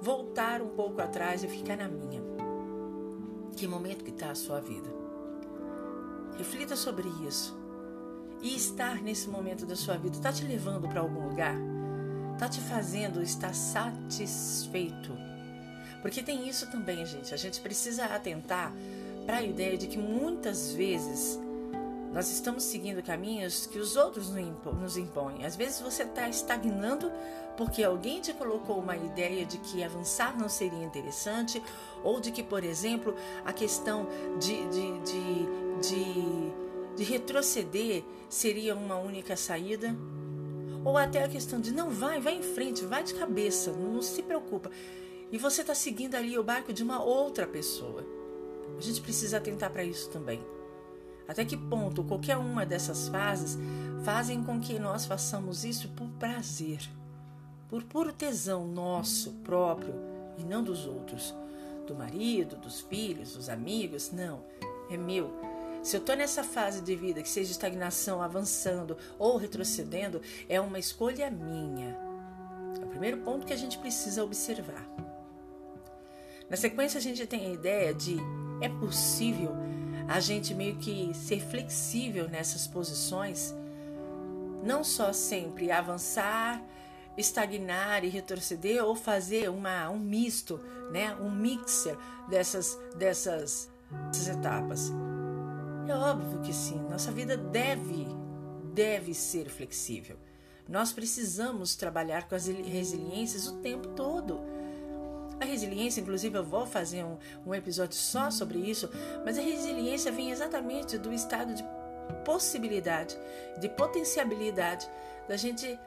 voltar 0.00 0.60
um 0.60 0.68
pouco 0.68 1.00
atrás 1.00 1.42
e 1.42 1.48
ficar 1.48 1.76
na 1.76 1.88
minha. 1.88 2.20
Que 3.56 3.66
momento 3.66 4.04
que 4.04 4.10
está 4.10 4.30
a 4.30 4.34
sua 4.34 4.60
vida? 4.60 4.88
Reflita 6.36 6.76
sobre 6.76 7.08
isso. 7.26 7.58
E 8.40 8.54
estar 8.54 9.02
nesse 9.02 9.28
momento 9.28 9.66
da 9.66 9.74
sua 9.74 9.96
vida 9.96 10.16
está 10.16 10.32
te 10.32 10.44
levando 10.44 10.88
para 10.88 11.00
algum 11.00 11.28
lugar? 11.28 11.56
Está 12.38 12.48
te 12.48 12.60
fazendo 12.60 13.20
estar 13.20 13.52
satisfeito. 13.52 15.12
Porque 16.00 16.22
tem 16.22 16.48
isso 16.48 16.70
também, 16.70 17.04
gente. 17.04 17.34
A 17.34 17.36
gente 17.36 17.60
precisa 17.60 18.04
atentar 18.04 18.72
para 19.26 19.38
a 19.38 19.42
ideia 19.42 19.76
de 19.76 19.88
que 19.88 19.98
muitas 19.98 20.72
vezes 20.72 21.36
nós 22.12 22.30
estamos 22.30 22.62
seguindo 22.62 23.02
caminhos 23.02 23.66
que 23.66 23.80
os 23.80 23.96
outros 23.96 24.30
nos 24.30 24.96
impõem. 24.96 25.44
Às 25.44 25.56
vezes 25.56 25.80
você 25.80 26.04
está 26.04 26.28
estagnando 26.28 27.10
porque 27.56 27.82
alguém 27.82 28.20
te 28.20 28.32
colocou 28.32 28.78
uma 28.78 28.96
ideia 28.96 29.44
de 29.44 29.58
que 29.58 29.82
avançar 29.82 30.38
não 30.38 30.48
seria 30.48 30.84
interessante, 30.84 31.60
ou 32.04 32.20
de 32.20 32.30
que, 32.30 32.44
por 32.44 32.62
exemplo, 32.62 33.16
a 33.44 33.52
questão 33.52 34.06
de, 34.38 34.64
de, 34.68 35.00
de, 35.00 35.88
de, 35.88 36.94
de 36.98 37.02
retroceder 37.02 38.04
seria 38.28 38.76
uma 38.76 38.94
única 38.94 39.36
saída 39.36 39.92
Ou 40.84 40.96
até 40.96 41.24
a 41.24 41.28
questão 41.28 41.60
de 41.60 41.72
não 41.72 41.90
vai, 41.90 42.20
vai 42.20 42.34
em 42.34 42.42
frente, 42.42 42.84
vai 42.84 43.02
de 43.02 43.14
cabeça, 43.14 43.72
não, 43.72 44.00
se 44.00 44.22
preocupa. 44.22 44.70
E 45.30 45.36
você 45.36 45.60
está 45.60 45.74
seguindo 45.74 46.14
ali 46.14 46.38
o 46.38 46.44
barco 46.44 46.72
de 46.72 46.82
uma 46.82 47.02
outra 47.02 47.46
pessoa. 47.46 48.04
A 48.76 48.80
gente 48.80 49.00
precisa 49.00 49.36
atentar 49.36 49.70
para 49.70 49.84
isso 49.84 50.08
também. 50.10 50.40
Até 51.26 51.44
que 51.44 51.56
ponto 51.56 52.04
qualquer 52.04 52.38
uma 52.38 52.64
dessas 52.64 53.08
fases 53.08 53.58
fazem 54.02 54.42
com 54.42 54.58
que 54.58 54.78
nós 54.78 55.04
façamos 55.04 55.64
isso 55.64 55.88
por 55.90 56.08
prazer, 56.18 56.80
por 57.68 57.82
puro 57.82 58.12
tesão 58.12 58.66
nosso 58.66 59.32
próprio 59.44 59.94
e 60.38 60.44
não 60.44 60.62
dos 60.62 60.86
outros, 60.86 61.34
do 61.86 61.94
marido, 61.94 62.56
dos 62.56 62.80
filhos, 62.80 63.34
dos 63.34 63.50
amigos, 63.50 64.10
não, 64.10 64.42
é 64.88 64.96
meu. 64.96 65.30
Se 65.82 65.96
eu 65.96 66.00
estou 66.00 66.16
nessa 66.16 66.42
fase 66.42 66.80
de 66.80 66.94
vida 66.94 67.22
que 67.22 67.28
seja 67.28 67.52
estagnação, 67.52 68.22
avançando 68.22 68.96
ou 69.18 69.36
retrocedendo, 69.36 70.20
é 70.48 70.60
uma 70.60 70.78
escolha 70.78 71.30
minha. 71.30 71.96
É 72.80 72.84
o 72.84 72.88
primeiro 72.88 73.18
ponto 73.18 73.46
que 73.46 73.52
a 73.52 73.56
gente 73.56 73.78
precisa 73.78 74.24
observar. 74.24 74.86
Na 76.50 76.56
sequência, 76.56 76.98
a 76.98 77.02
gente 77.02 77.26
tem 77.26 77.46
a 77.46 77.52
ideia 77.52 77.94
de 77.94 78.16
é 78.60 78.68
possível 78.68 79.54
a 80.08 80.20
gente 80.20 80.54
meio 80.54 80.76
que 80.76 81.12
ser 81.14 81.40
flexível 81.40 82.28
nessas 82.28 82.66
posições, 82.66 83.54
não 84.64 84.82
só 84.82 85.12
sempre 85.12 85.70
avançar, 85.70 86.62
estagnar 87.16 88.04
e 88.04 88.08
retroceder 88.08 88.82
ou 88.82 88.96
fazer 88.96 89.50
uma, 89.50 89.90
um 89.90 89.98
misto, 89.98 90.58
né, 90.90 91.14
um 91.16 91.30
mixer 91.30 91.96
dessas, 92.26 92.78
dessas, 92.96 93.70
dessas 94.10 94.28
etapas. 94.28 94.90
É 95.88 95.94
óbvio 95.94 96.42
que 96.42 96.52
sim, 96.52 96.78
nossa 96.90 97.10
vida 97.10 97.34
deve, 97.34 98.06
deve 98.74 99.14
ser 99.14 99.48
flexível. 99.48 100.18
Nós 100.68 100.92
precisamos 100.92 101.74
trabalhar 101.74 102.28
com 102.28 102.34
as 102.34 102.46
resiliências 102.46 103.48
o 103.48 103.56
tempo 103.60 103.88
todo. 103.88 104.38
A 105.40 105.46
resiliência, 105.46 106.02
inclusive, 106.02 106.36
eu 106.36 106.44
vou 106.44 106.66
fazer 106.66 107.04
um, 107.04 107.16
um 107.46 107.54
episódio 107.54 107.96
só 107.96 108.30
sobre 108.30 108.58
isso, 108.58 108.90
mas 109.24 109.38
a 109.38 109.40
resiliência 109.40 110.12
vem 110.12 110.30
exatamente 110.30 110.98
do 110.98 111.10
estado 111.10 111.54
de 111.54 111.64
possibilidade, 112.22 113.16
de 113.58 113.70
potencialidade 113.70 114.86
da 115.26 115.38
gente 115.38 115.80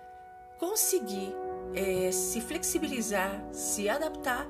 conseguir 0.57 1.31
é, 1.75 2.11
se 2.11 2.41
flexibilizar, 2.41 3.39
se 3.51 3.87
adaptar 3.87 4.47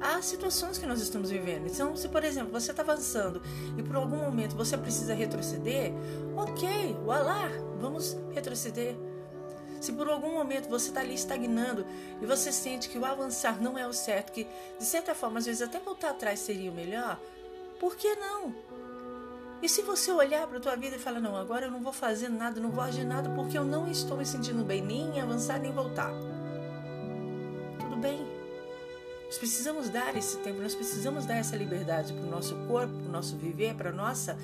às 0.00 0.24
situações 0.24 0.78
que 0.78 0.86
nós 0.86 1.00
estamos 1.00 1.30
vivendo. 1.30 1.66
Então, 1.66 1.94
se 1.94 2.08
por 2.08 2.24
exemplo 2.24 2.50
você 2.50 2.70
está 2.70 2.82
avançando 2.82 3.42
e 3.76 3.82
por 3.82 3.96
algum 3.96 4.16
momento 4.16 4.56
você 4.56 4.76
precisa 4.76 5.14
retroceder, 5.14 5.92
ok, 6.36 6.96
voilá, 7.04 7.48
vamos 7.78 8.16
retroceder. 8.32 8.96
Se 9.80 9.92
por 9.92 10.08
algum 10.08 10.32
momento 10.32 10.68
você 10.68 10.88
está 10.88 11.00
ali 11.00 11.14
estagnando 11.14 11.86
e 12.20 12.26
você 12.26 12.52
sente 12.52 12.88
que 12.88 12.98
o 12.98 13.04
avançar 13.04 13.60
não 13.62 13.78
é 13.78 13.86
o 13.86 13.92
certo, 13.92 14.32
que 14.32 14.46
de 14.78 14.84
certa 14.84 15.14
forma 15.14 15.38
às 15.38 15.46
vezes 15.46 15.62
até 15.62 15.78
voltar 15.78 16.10
atrás 16.10 16.38
seria 16.40 16.70
o 16.70 16.74
melhor, 16.74 17.18
por 17.78 17.96
que 17.96 18.14
não? 18.16 18.54
E 19.62 19.68
se 19.68 19.82
você 19.82 20.10
olhar 20.10 20.46
para 20.46 20.56
a 20.56 20.60
tua 20.60 20.76
vida 20.76 20.96
e 20.96 20.98
falar, 20.98 21.20
não, 21.20 21.36
agora 21.36 21.66
eu 21.66 21.70
não 21.70 21.82
vou 21.82 21.92
fazer 21.92 22.30
nada, 22.30 22.58
não 22.60 22.70
vou 22.70 22.82
agir 22.82 23.04
nada 23.04 23.28
porque 23.30 23.58
eu 23.58 23.64
não 23.64 23.90
estou 23.90 24.16
me 24.16 24.24
sentindo 24.24 24.64
bem, 24.64 24.80
nem 24.80 25.16
em 25.16 25.20
avançar, 25.20 25.58
nem 25.58 25.72
voltar. 25.72 26.10
Tudo 27.78 27.96
bem. 27.96 28.39
Nós 29.30 29.38
precisamos 29.38 29.88
dar 29.88 30.16
esse 30.16 30.38
tempo, 30.38 30.60
nós 30.60 30.74
precisamos 30.74 31.24
dar 31.24 31.36
essa 31.36 31.56
liberdade 31.56 32.12
para 32.12 32.26
o 32.26 32.28
nosso 32.28 32.56
corpo, 32.66 32.92
para 32.92 33.08
o 33.08 33.12
nosso 33.12 33.36
viver, 33.36 33.76
para 33.76 33.92
nossa, 33.92 34.36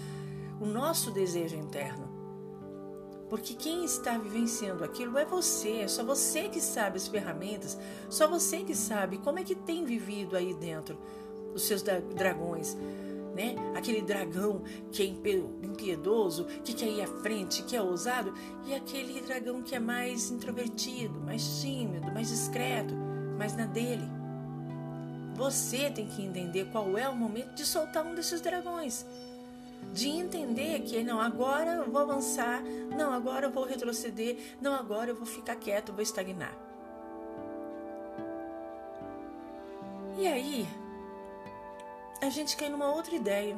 o 0.60 0.64
nosso 0.64 1.10
desejo 1.10 1.56
interno. 1.56 2.08
Porque 3.28 3.54
quem 3.54 3.84
está 3.84 4.16
vivenciando 4.16 4.84
aquilo 4.84 5.18
é 5.18 5.24
você, 5.24 5.78
é 5.78 5.88
só 5.88 6.04
você 6.04 6.48
que 6.48 6.60
sabe 6.60 6.98
as 6.98 7.08
ferramentas, 7.08 7.76
só 8.08 8.28
você 8.28 8.58
que 8.58 8.76
sabe 8.76 9.18
como 9.18 9.40
é 9.40 9.42
que 9.42 9.56
tem 9.56 9.84
vivido 9.84 10.36
aí 10.36 10.54
dentro 10.54 10.96
os 11.52 11.62
seus 11.62 11.82
dragões, 11.82 12.76
né? 13.34 13.56
Aquele 13.74 14.02
dragão 14.02 14.62
que 14.92 15.02
é 15.02 15.06
impiedoso, 15.66 16.44
que 16.62 16.72
quer 16.72 16.86
ir 16.86 17.02
à 17.02 17.08
frente, 17.08 17.64
que 17.64 17.74
é 17.74 17.82
ousado, 17.82 18.32
e 18.64 18.72
aquele 18.72 19.20
dragão 19.20 19.62
que 19.62 19.74
é 19.74 19.80
mais 19.80 20.30
introvertido, 20.30 21.18
mais 21.22 21.60
tímido, 21.60 22.06
mais 22.12 22.28
discreto, 22.28 22.94
mais 23.36 23.56
na 23.56 23.66
dele. 23.66 24.15
Você 25.36 25.90
tem 25.90 26.06
que 26.06 26.22
entender 26.22 26.66
qual 26.72 26.96
é 26.96 27.08
o 27.08 27.14
momento 27.14 27.54
de 27.54 27.64
soltar 27.64 28.04
um 28.04 28.14
desses 28.14 28.40
dragões 28.40 29.04
de 29.92 30.08
entender 30.08 30.80
que 30.80 31.02
não, 31.02 31.20
agora 31.20 31.72
eu 31.72 31.90
vou 31.90 32.02
avançar, 32.02 32.62
não, 32.96 33.12
agora 33.12 33.46
eu 33.46 33.50
vou 33.50 33.64
retroceder, 33.64 34.36
não, 34.60 34.74
agora 34.74 35.10
eu 35.10 35.14
vou 35.14 35.26
ficar 35.26 35.56
quieto, 35.56 35.92
vou 35.92 36.02
estagnar. 36.02 36.54
E 40.18 40.26
aí, 40.26 40.66
a 42.20 42.28
gente 42.28 42.56
cai 42.56 42.68
numa 42.68 42.92
outra 42.92 43.14
ideia. 43.14 43.56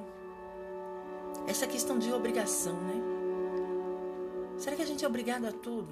Essa 1.46 1.66
questão 1.66 1.98
de 1.98 2.12
obrigação, 2.12 2.74
né? 2.74 3.02
Será 4.58 4.76
que 4.76 4.82
a 4.82 4.86
gente 4.86 5.04
é 5.04 5.08
obrigado 5.08 5.46
a 5.46 5.52
tudo? 5.52 5.88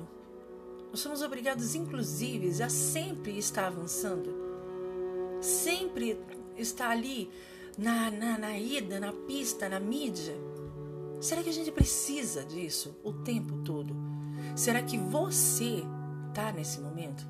Nós 0.91 1.01
somos 1.01 1.23
obrigados, 1.23 1.75
inclusive, 1.75 2.63
a 2.63 2.69
sempre 2.69 3.39
estar 3.39 3.67
avançando, 3.67 4.46
sempre 5.47 6.21
estar 6.57 6.91
ali 6.91 7.31
na, 7.79 8.11
na, 8.11 8.39
na 8.39 8.59
ida, 8.59 8.99
na 8.99 9.13
pista, 9.13 9.69
na 9.69 9.79
mídia? 9.79 10.35
Será 11.21 11.43
que 11.43 11.49
a 11.49 11.53
gente 11.53 11.71
precisa 11.71 12.45
disso 12.45 12.99
o 13.03 13.13
tempo 13.13 13.63
todo? 13.63 13.97
Será 14.55 14.83
que 14.83 14.99
você 14.99 15.83
tá 16.35 16.53
nesse 16.53 16.81
momento? 16.81 17.27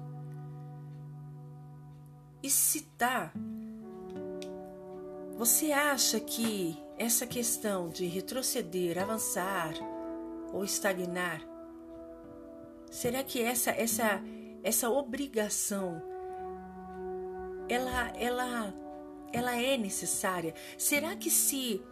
E 2.42 2.50
se 2.50 2.82
tá, 2.96 3.32
você 5.36 5.72
acha 5.72 6.18
que 6.18 6.76
essa 6.98 7.26
questão 7.26 7.88
de 7.88 8.06
retroceder, 8.06 8.98
avançar 8.98 9.74
ou 10.52 10.64
estagnar, 10.64 11.40
será 12.90 13.22
que 13.22 13.42
essa 13.42 13.70
essa 13.70 14.22
essa 14.62 14.90
obrigação 14.90 16.15
ela 17.68 18.12
ela 18.16 18.74
ela 19.32 19.56
é 19.56 19.76
necessária? 19.76 20.54
Será 20.78 21.16
que 21.16 21.30
se 21.30 21.82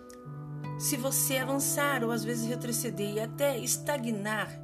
se 0.78 0.96
você 0.96 1.38
avançar 1.38 2.02
ou 2.02 2.10
às 2.10 2.24
vezes 2.24 2.48
retroceder 2.48 3.14
e 3.14 3.20
até 3.20 3.56
estagnar, 3.58 4.60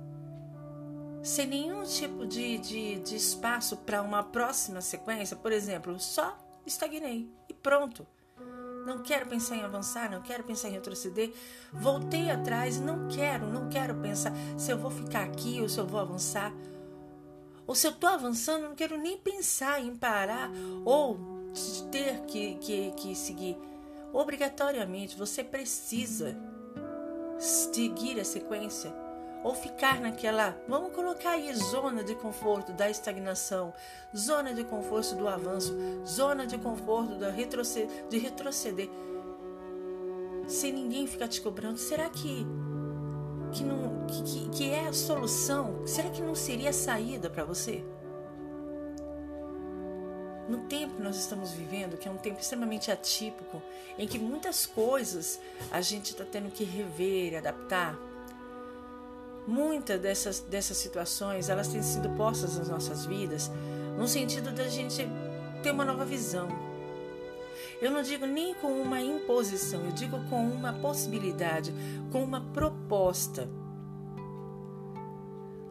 sem 1.23 1.46
nenhum 1.46 1.83
tipo 1.85 2.27
de, 2.27 2.59
de, 2.59 2.99
de 3.01 3.16
espaço 3.16 3.77
para 3.77 4.03
uma 4.03 4.23
próxima 4.23 4.81
sequência, 4.81 5.37
por 5.37 5.53
exemplo, 5.53 5.99
só 6.01 6.37
estagnei 6.66 7.31
e 7.49 7.55
pronto. 7.55 8.07
Não 8.87 9.03
quero 9.03 9.27
pensar 9.27 9.57
em 9.57 9.62
avançar, 9.62 10.11
não 10.11 10.23
quero 10.23 10.42
pensar 10.42 10.68
em 10.68 10.73
retroceder. 10.73 11.33
Voltei 11.73 12.31
atrás, 12.31 12.81
não 12.81 13.09
quero, 13.09 13.46
não 13.46 13.68
quero 13.68 13.94
pensar 13.96 14.33
se 14.57 14.73
eu 14.73 14.79
vou 14.79 14.90
ficar 14.90 15.25
aqui 15.25 15.61
ou 15.61 15.68
se 15.68 15.79
eu 15.79 15.87
vou 15.87 16.01
avançar. 16.01 16.53
Ou 17.70 17.74
se 17.76 17.87
eu 17.87 17.92
estou 17.92 18.11
avançando, 18.11 18.64
não 18.64 18.74
quero 18.74 18.98
nem 18.98 19.16
pensar 19.16 19.80
em 19.80 19.94
parar 19.94 20.50
ou 20.85 21.16
ter 21.92 22.22
que, 22.22 22.56
que, 22.56 22.90
que 22.96 23.14
seguir. 23.14 23.56
Obrigatoriamente 24.12 25.16
você 25.16 25.44
precisa 25.44 26.37
seguir 27.38 28.18
a 28.18 28.24
sequência 28.24 28.92
ou 29.44 29.54
ficar 29.54 30.00
naquela, 30.00 30.61
vamos 30.66 30.92
colocar 30.92 31.30
aí 31.30 31.54
zona 31.54 32.02
de 32.02 32.16
conforto 32.16 32.72
da 32.72 32.90
estagnação, 32.90 33.72
zona 34.16 34.52
de 34.52 34.64
conforto 34.64 35.14
do 35.14 35.28
avanço, 35.28 35.72
zona 36.04 36.48
de 36.48 36.59
conforto 36.59 37.20
da 37.20 37.30
retroceder, 37.30 38.09
de 38.09 38.18
retroceder, 38.18 38.90
sem 40.48 40.72
ninguém 40.72 41.06
ficar 41.06 41.28
te 41.28 41.40
cobrando. 41.40 41.78
Será 41.78 42.11
que 42.11 42.44
que 43.50 43.64
não 43.64 44.06
que, 44.06 44.48
que 44.50 44.70
é 44.70 44.88
a 44.88 44.92
solução? 44.92 45.86
Será 45.86 46.10
que 46.10 46.22
não 46.22 46.34
seria 46.34 46.70
a 46.70 46.72
saída 46.72 47.28
para 47.28 47.44
você? 47.44 47.84
no 50.50 50.58
tempo 50.58 50.96
que 50.96 51.02
nós 51.02 51.16
estamos 51.16 51.52
vivendo, 51.52 51.96
que 51.96 52.08
é 52.08 52.10
um 52.10 52.16
tempo 52.16 52.40
extremamente 52.40 52.90
atípico, 52.90 53.62
em 53.96 54.06
que 54.06 54.18
muitas 54.18 54.66
coisas 54.66 55.40
a 55.70 55.80
gente 55.80 56.10
está 56.10 56.24
tendo 56.24 56.50
que 56.50 56.64
rever, 56.64 57.38
adaptar. 57.38 57.96
Muitas 59.46 60.00
dessas, 60.00 60.40
dessas 60.40 60.76
situações 60.76 61.48
elas 61.48 61.68
têm 61.68 61.82
sido 61.82 62.10
postas 62.10 62.58
nas 62.58 62.68
nossas 62.68 63.06
vidas 63.06 63.50
no 63.96 64.06
sentido 64.06 64.52
da 64.52 64.68
gente 64.68 65.08
ter 65.62 65.70
uma 65.70 65.84
nova 65.84 66.04
visão. 66.04 66.48
Eu 67.81 67.90
não 67.90 68.03
digo 68.03 68.27
nem 68.27 68.55
com 68.55 68.69
uma 68.81 69.01
imposição, 69.01 69.85
eu 69.85 69.93
digo 69.93 70.19
com 70.29 70.47
uma 70.47 70.73
possibilidade, 70.75 71.73
com 72.12 72.23
uma 72.23 72.40
proposta. 72.53 73.49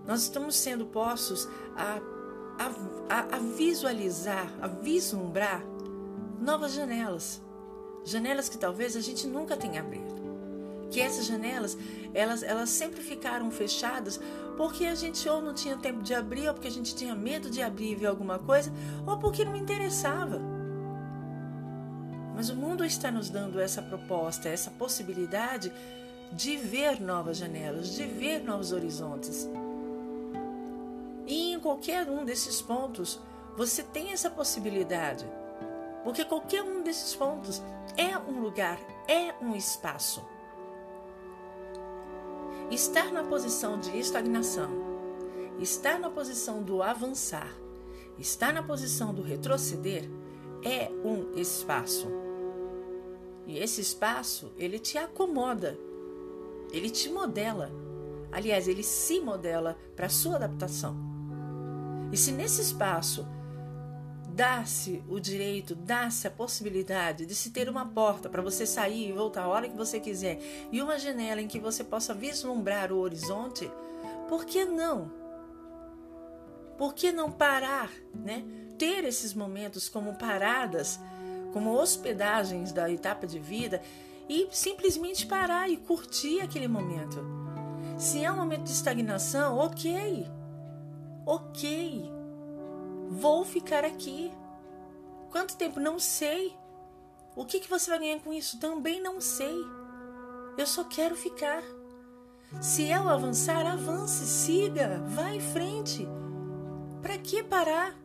Nós 0.08 0.24
estamos 0.24 0.56
sendo 0.56 0.88
postos 0.88 1.48
a 1.76 2.02
a, 3.10 3.36
a, 3.36 3.40
visualizar, 3.40 4.54
a 4.62 4.68
vislumbrar 4.68 5.64
novas 6.40 6.74
janelas. 6.74 7.42
Janelas 8.04 8.50
que 8.50 8.58
talvez 8.58 8.96
a 8.98 9.02
gente 9.02 9.26
nunca 9.26 9.56
tenha 9.56 9.80
aberto. 9.80 10.20
que 10.92 11.00
essas 11.00 11.26
janelas, 11.26 11.78
elas, 12.16 12.42
elas 12.42 12.70
sempre 12.70 13.02
ficaram 13.02 13.52
fechadas 13.52 14.20
porque 14.58 14.86
a 14.86 14.96
gente 14.96 15.30
ou 15.30 15.40
não 15.42 15.54
tinha 15.54 15.78
tempo 15.78 16.02
de 16.02 16.14
abrir, 16.16 16.48
ou 16.48 16.54
porque 16.54 16.68
a 16.68 16.72
gente 16.72 16.96
tinha 16.96 17.16
medo 17.16 17.50
de 17.50 17.62
abrir 17.62 17.92
e 17.92 17.96
ver 17.96 18.08
alguma 18.08 18.40
coisa, 18.40 18.74
ou 19.06 19.18
porque 19.18 19.46
não 19.46 19.56
interessava. 19.56 20.42
Mas 22.40 22.50
o 22.50 22.56
mundo 22.56 22.86
está 22.86 23.12
nos 23.12 23.30
dando 23.30 23.60
essa 23.60 23.82
proposta, 23.82 24.48
essa 24.48 24.72
possibilidade 24.72 25.74
de 26.32 26.56
ver 26.56 27.02
novas 27.02 27.36
janelas, 27.36 27.90
de 27.96 28.06
ver 28.06 28.42
novos 28.42 28.72
horizontes. 28.72 29.46
E 31.28 31.52
em 31.52 31.60
qualquer 31.60 32.10
um 32.10 32.24
desses 32.24 32.62
pontos, 32.62 33.20
você 33.58 33.84
tem 33.84 34.14
essa 34.14 34.30
possibilidade. 34.30 35.26
Porque 36.02 36.24
qualquer 36.24 36.64
um 36.64 36.82
desses 36.82 37.14
pontos 37.14 37.62
é 37.98 38.18
um 38.18 38.40
lugar, 38.40 38.80
é 39.06 39.36
um 39.44 39.54
espaço. 39.54 40.26
Estar 42.72 43.12
na 43.12 43.26
posição 43.26 43.78
de 43.78 44.00
estagnação, 44.00 44.70
estar 45.60 46.00
na 46.00 46.10
posição 46.10 46.64
do 46.64 46.82
avançar, 46.82 47.54
estar 48.18 48.54
na 48.54 48.64
posição 48.64 49.14
do 49.14 49.22
retroceder 49.22 50.10
é 50.64 50.90
um 51.04 51.38
espaço. 51.38 52.29
E 53.50 53.58
esse 53.58 53.82
espaço, 53.82 54.54
ele 54.60 54.78
te 54.78 54.96
acomoda, 54.96 55.76
ele 56.72 56.88
te 56.88 57.10
modela. 57.10 57.72
Aliás, 58.32 58.68
ele 58.68 58.84
se 58.84 59.20
modela 59.20 59.76
para 59.96 60.06
a 60.06 60.10
sua 60.10 60.36
adaptação. 60.36 60.96
E 62.12 62.16
se 62.16 62.32
nesse 62.32 62.62
espaço 62.62 63.28
dá-se 64.30 65.04
o 65.10 65.20
direito, 65.20 65.74
dá-se 65.74 66.28
a 66.28 66.32
possibilidade 66.32 67.26
de 67.26 67.34
se 67.34 67.50
ter 67.50 67.68
uma 67.68 67.88
porta 67.88 68.30
para 68.30 68.44
você 68.44 68.68
sair 68.68 69.10
e 69.10 69.14
voltar 69.14 69.46
a 69.46 69.48
hora 69.48 69.68
que 69.68 69.76
você 69.76 70.00
quiser 70.00 70.40
e 70.72 70.80
uma 70.80 71.00
janela 71.00 71.42
em 71.42 71.48
que 71.48 71.60
você 71.60 71.84
possa 71.84 72.14
vislumbrar 72.14 72.92
o 72.92 73.00
horizonte, 73.00 73.70
por 74.28 74.46
que 74.46 74.64
não? 74.64 75.12
Por 76.78 76.94
que 76.94 77.12
não 77.12 77.32
parar, 77.32 77.92
né? 78.14 78.46
Ter 78.78 79.04
esses 79.06 79.34
momentos 79.34 79.90
como 79.90 80.20
paradas, 80.20 81.00
como 81.52 81.74
hospedagens 81.76 82.72
da 82.72 82.90
etapa 82.90 83.26
de 83.26 83.40
vida 83.40 83.82
e 84.28 84.48
simplesmente 84.52 85.26
parar 85.26 85.70
e 85.70 85.78
curtir 85.78 86.42
aquele 86.42 86.68
momento. 86.68 87.24
Se 87.98 88.24
é 88.24 88.32
um 88.32 88.36
momento 88.36 88.64
de 88.64 88.72
estagnação, 88.72 89.58
ok. 89.58 90.28
Ok 91.26 92.20
Vou 93.10 93.44
ficar 93.44 93.84
aqui. 93.84 94.32
Quanto 95.32 95.58
tempo? 95.58 95.80
Não 95.80 95.98
sei. 95.98 96.56
O 97.36 97.44
que, 97.44 97.60
que 97.60 97.70
você 97.70 97.90
vai 97.90 98.00
ganhar 98.00 98.20
com 98.20 98.32
isso? 98.32 98.60
Também 98.60 99.02
não 99.02 99.20
sei. 99.20 99.56
Eu 100.58 100.68
só 100.68 100.84
quero 100.84 101.16
ficar. 101.16 101.64
Se 102.62 102.90
é 102.90 103.00
o 103.00 103.10
avançar, 103.10 103.66
avance, 103.66 104.26
siga, 104.26 105.04
vá 105.08 105.34
em 105.34 105.40
frente. 105.40 106.08
Para 107.02 107.18
que 107.18 107.42
parar? 107.42 107.98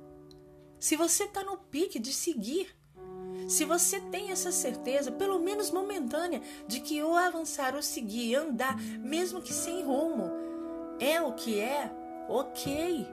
Se 0.81 0.97
você 0.97 1.25
está 1.25 1.43
no 1.45 1.59
pique 1.59 1.99
de 1.99 2.13
seguir, 2.13 2.75
se 3.47 3.65
você 3.65 4.01
tem 4.01 4.31
essa 4.31 4.51
certeza, 4.51 5.13
pelo 5.13 5.39
menos 5.39 5.71
momentânea, 5.71 6.41
de 6.67 6.81
que 6.81 7.03
o 7.03 7.15
avançar, 7.15 7.75
o 7.75 7.83
seguir, 7.83 8.37
andar, 8.37 8.77
mesmo 9.01 9.43
que 9.43 9.53
sem 9.53 9.83
rumo, 9.83 10.31
é 10.99 11.21
o 11.21 11.33
que 11.33 11.61
é, 11.61 11.91
ok. 12.29 13.07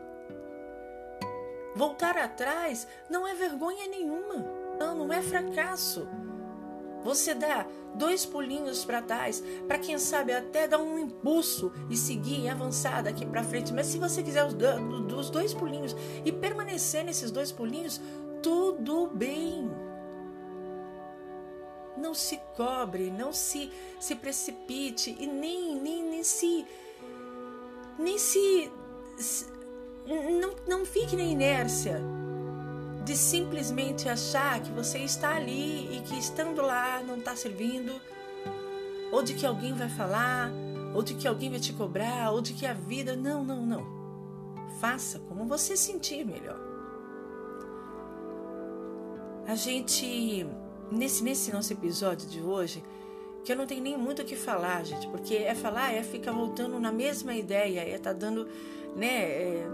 Voltar 1.76 2.18
atrás 2.18 2.88
não 3.10 3.26
é 3.28 3.34
vergonha 3.34 3.88
nenhuma, 3.88 4.46
não, 4.80 4.96
não 4.96 5.14
é 5.14 5.22
fracasso. 5.22 6.08
Você 7.04 7.34
dá 7.34 7.66
dois 7.96 8.26
pulinhos 8.26 8.86
para 8.86 9.02
trás, 9.02 9.44
para 9.68 9.80
quem 9.80 9.98
sabe 9.98 10.34
até 10.34 10.68
dar 10.68 10.78
um 10.78 11.00
impulso 11.00 11.72
e 11.90 11.98
seguir 11.98 12.42
e 12.42 12.50
avançar 12.50 13.02
daqui 13.02 13.26
para 13.26 13.44
frente. 13.44 13.74
Mas 13.74 13.88
se 13.88 13.98
você 13.98 14.22
quiser 14.22 14.46
os, 14.46 14.54
dois 15.30 15.54
pulinhos 15.54 15.96
e 16.24 16.32
permanecer 16.32 17.04
nesses 17.04 17.32
dois 17.32 17.52
pulinhos, 17.52 18.00
tudo 18.42 19.08
bem. 19.08 19.70
Não 22.02 22.14
se 22.14 22.40
cobre, 22.58 23.12
não 23.12 23.32
se, 23.32 23.72
se 24.00 24.16
precipite 24.16 25.16
e 25.20 25.28
nem, 25.28 25.76
nem, 25.80 26.04
nem 26.04 26.24
se 26.24 26.66
nem 27.98 28.18
se, 28.18 28.72
se 29.18 29.46
não, 30.40 30.56
não 30.68 30.86
fique 30.86 31.16
na 31.16 31.24
inércia 31.24 32.02
de 33.04 33.16
simplesmente 33.16 34.08
achar 34.10 34.60
que 34.62 34.72
você 34.72 35.00
está 35.00 35.36
ali 35.36 35.98
e 35.98 36.02
que 36.02 36.18
estando 36.18 36.62
lá 36.62 37.02
não 37.02 37.18
está 37.18 37.36
servindo, 37.36 38.00
ou 39.12 39.22
de 39.24 39.34
que 39.34 39.46
alguém 39.46 39.74
vai 39.74 39.90
falar, 39.90 40.52
ou 40.94 41.02
de 41.02 41.16
que 41.16 41.28
alguém 41.28 41.50
vai 41.50 41.60
te 41.60 41.74
cobrar, 41.74 42.32
ou 42.32 42.42
de 42.42 42.54
que 42.54 42.66
a 42.66 42.74
vida. 42.74 43.16
Não, 43.16 43.44
não, 43.44 43.66
não. 43.66 43.86
Faça 44.80 45.20
como 45.20 45.46
você 45.46 45.76
sentir 45.76 46.26
melhor. 46.26 46.60
A 49.48 49.56
gente, 49.56 50.48
nesse, 50.92 51.24
nesse 51.24 51.52
nosso 51.52 51.72
episódio 51.72 52.28
de 52.28 52.42
hoje, 52.42 52.84
que 53.44 53.52
eu 53.52 53.56
não 53.56 53.66
tenho 53.66 53.82
nem 53.82 53.98
muito 53.98 54.22
o 54.22 54.26
que 54.26 54.36
falar, 54.36 54.84
gente, 54.84 55.08
porque 55.08 55.36
é 55.36 55.56
falar, 55.56 55.94
é 55.94 56.04
ficar 56.04 56.32
voltando 56.32 56.80
na 56.80 56.92
mesma 56.92 57.34
ideia, 57.34 57.82
é 57.82 57.98
tá 57.98 58.14
dando, 58.14 58.48
né? 58.96 59.24
É, 59.24 59.68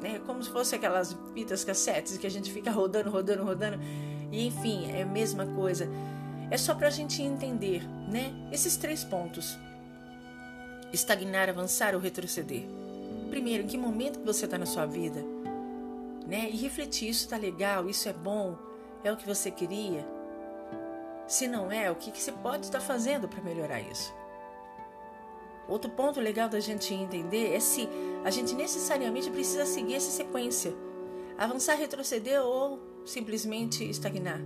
né? 0.00 0.20
Como 0.26 0.42
se 0.42 0.48
fosse 0.48 0.74
aquelas 0.74 1.16
fitas 1.34 1.62
cassetes 1.64 2.16
que 2.16 2.26
a 2.26 2.30
gente 2.30 2.50
fica 2.50 2.70
rodando, 2.70 3.10
rodando, 3.10 3.44
rodando. 3.44 3.78
E 4.32 4.46
enfim, 4.46 4.90
é 4.90 5.02
a 5.02 5.06
mesma 5.06 5.46
coisa. 5.46 5.88
É 6.50 6.56
só 6.56 6.74
para 6.74 6.86
a 6.88 6.90
gente 6.90 7.22
entender, 7.22 7.86
né? 8.08 8.32
Esses 8.50 8.76
três 8.76 9.04
pontos: 9.04 9.58
estagnar, 10.92 11.48
avançar 11.48 11.94
ou 11.94 12.00
retroceder. 12.00 12.64
Primeiro, 13.28 13.64
em 13.64 13.66
que 13.66 13.76
momento 13.76 14.18
você 14.24 14.46
está 14.46 14.56
na 14.56 14.66
sua 14.66 14.86
vida, 14.86 15.22
né? 16.26 16.48
E 16.50 16.56
refletir: 16.56 17.10
isso 17.10 17.24
está 17.24 17.36
legal, 17.36 17.88
isso 17.88 18.08
é 18.08 18.12
bom, 18.12 18.56
é 19.04 19.12
o 19.12 19.16
que 19.16 19.26
você 19.26 19.50
queria. 19.50 20.19
Se 21.30 21.46
não 21.46 21.70
é, 21.70 21.88
o 21.88 21.94
que, 21.94 22.10
que 22.10 22.20
você 22.20 22.32
pode 22.32 22.64
estar 22.64 22.80
fazendo 22.80 23.28
para 23.28 23.40
melhorar 23.40 23.80
isso? 23.80 24.12
Outro 25.68 25.88
ponto 25.88 26.18
legal 26.20 26.48
da 26.48 26.58
gente 26.58 26.92
entender 26.92 27.54
é 27.54 27.60
se 27.60 27.88
a 28.24 28.30
gente 28.32 28.52
necessariamente 28.52 29.30
precisa 29.30 29.64
seguir 29.64 29.94
essa 29.94 30.10
sequência, 30.10 30.74
avançar, 31.38 31.76
retroceder 31.76 32.42
ou 32.42 32.80
simplesmente 33.06 33.88
estagnar. 33.88 34.40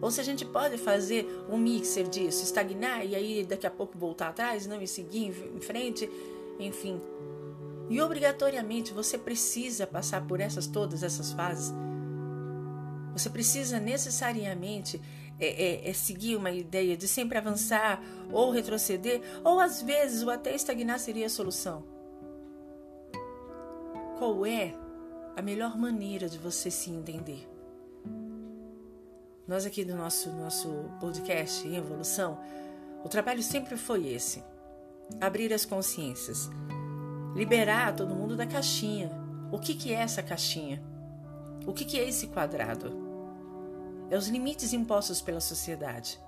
Ou 0.00 0.10
se 0.10 0.20
a 0.20 0.24
gente 0.24 0.44
pode 0.44 0.78
fazer 0.78 1.28
um 1.48 1.56
mixer 1.56 2.08
disso, 2.08 2.42
estagnar 2.42 3.06
e 3.06 3.14
aí 3.14 3.44
daqui 3.44 3.68
a 3.68 3.70
pouco 3.70 3.96
voltar 3.96 4.30
atrás, 4.30 4.66
não 4.66 4.82
e 4.82 4.88
seguir 4.88 5.26
em 5.54 5.60
frente, 5.60 6.10
enfim. 6.58 7.00
E 7.88 8.02
obrigatoriamente 8.02 8.92
você 8.92 9.16
precisa 9.16 9.86
passar 9.86 10.26
por 10.26 10.40
essas 10.40 10.66
todas 10.66 11.04
essas 11.04 11.30
fases. 11.32 11.72
Você 13.12 13.30
precisa 13.30 13.78
necessariamente 13.78 15.00
é, 15.40 15.86
é, 15.86 15.88
é 15.88 15.92
seguir 15.92 16.36
uma 16.36 16.50
ideia 16.50 16.96
de 16.96 17.08
sempre 17.08 17.38
avançar 17.38 18.02
ou 18.30 18.50
retroceder, 18.50 19.20
ou 19.42 19.58
às 19.58 19.82
vezes 19.82 20.22
o 20.22 20.30
até 20.30 20.54
estagnar 20.54 20.98
seria 20.98 21.26
a 21.26 21.30
solução. 21.30 21.84
Qual 24.18 24.44
é 24.44 24.74
a 25.34 25.42
melhor 25.42 25.78
maneira 25.78 26.28
de 26.28 26.38
você 26.38 26.70
se 26.70 26.90
entender? 26.90 27.48
Nós 29.48 29.66
aqui 29.66 29.84
do 29.84 29.96
nosso, 29.96 30.30
nosso 30.30 30.68
podcast 31.00 31.66
em 31.66 31.76
evolução, 31.76 32.38
o 33.02 33.08
trabalho 33.08 33.42
sempre 33.42 33.76
foi 33.76 34.06
esse: 34.08 34.44
abrir 35.20 35.52
as 35.52 35.64
consciências, 35.64 36.50
liberar 37.34 37.96
todo 37.96 38.14
mundo 38.14 38.36
da 38.36 38.46
caixinha. 38.46 39.10
O 39.50 39.58
que, 39.58 39.74
que 39.74 39.92
é 39.92 39.96
essa 39.96 40.22
caixinha? 40.22 40.80
O 41.66 41.72
que, 41.72 41.84
que 41.84 41.98
é 41.98 42.08
esse 42.08 42.28
quadrado? 42.28 42.99
É 44.10 44.16
os 44.16 44.28
limites 44.28 44.72
impostos 44.72 45.22
pela 45.22 45.40
sociedade 45.40 46.20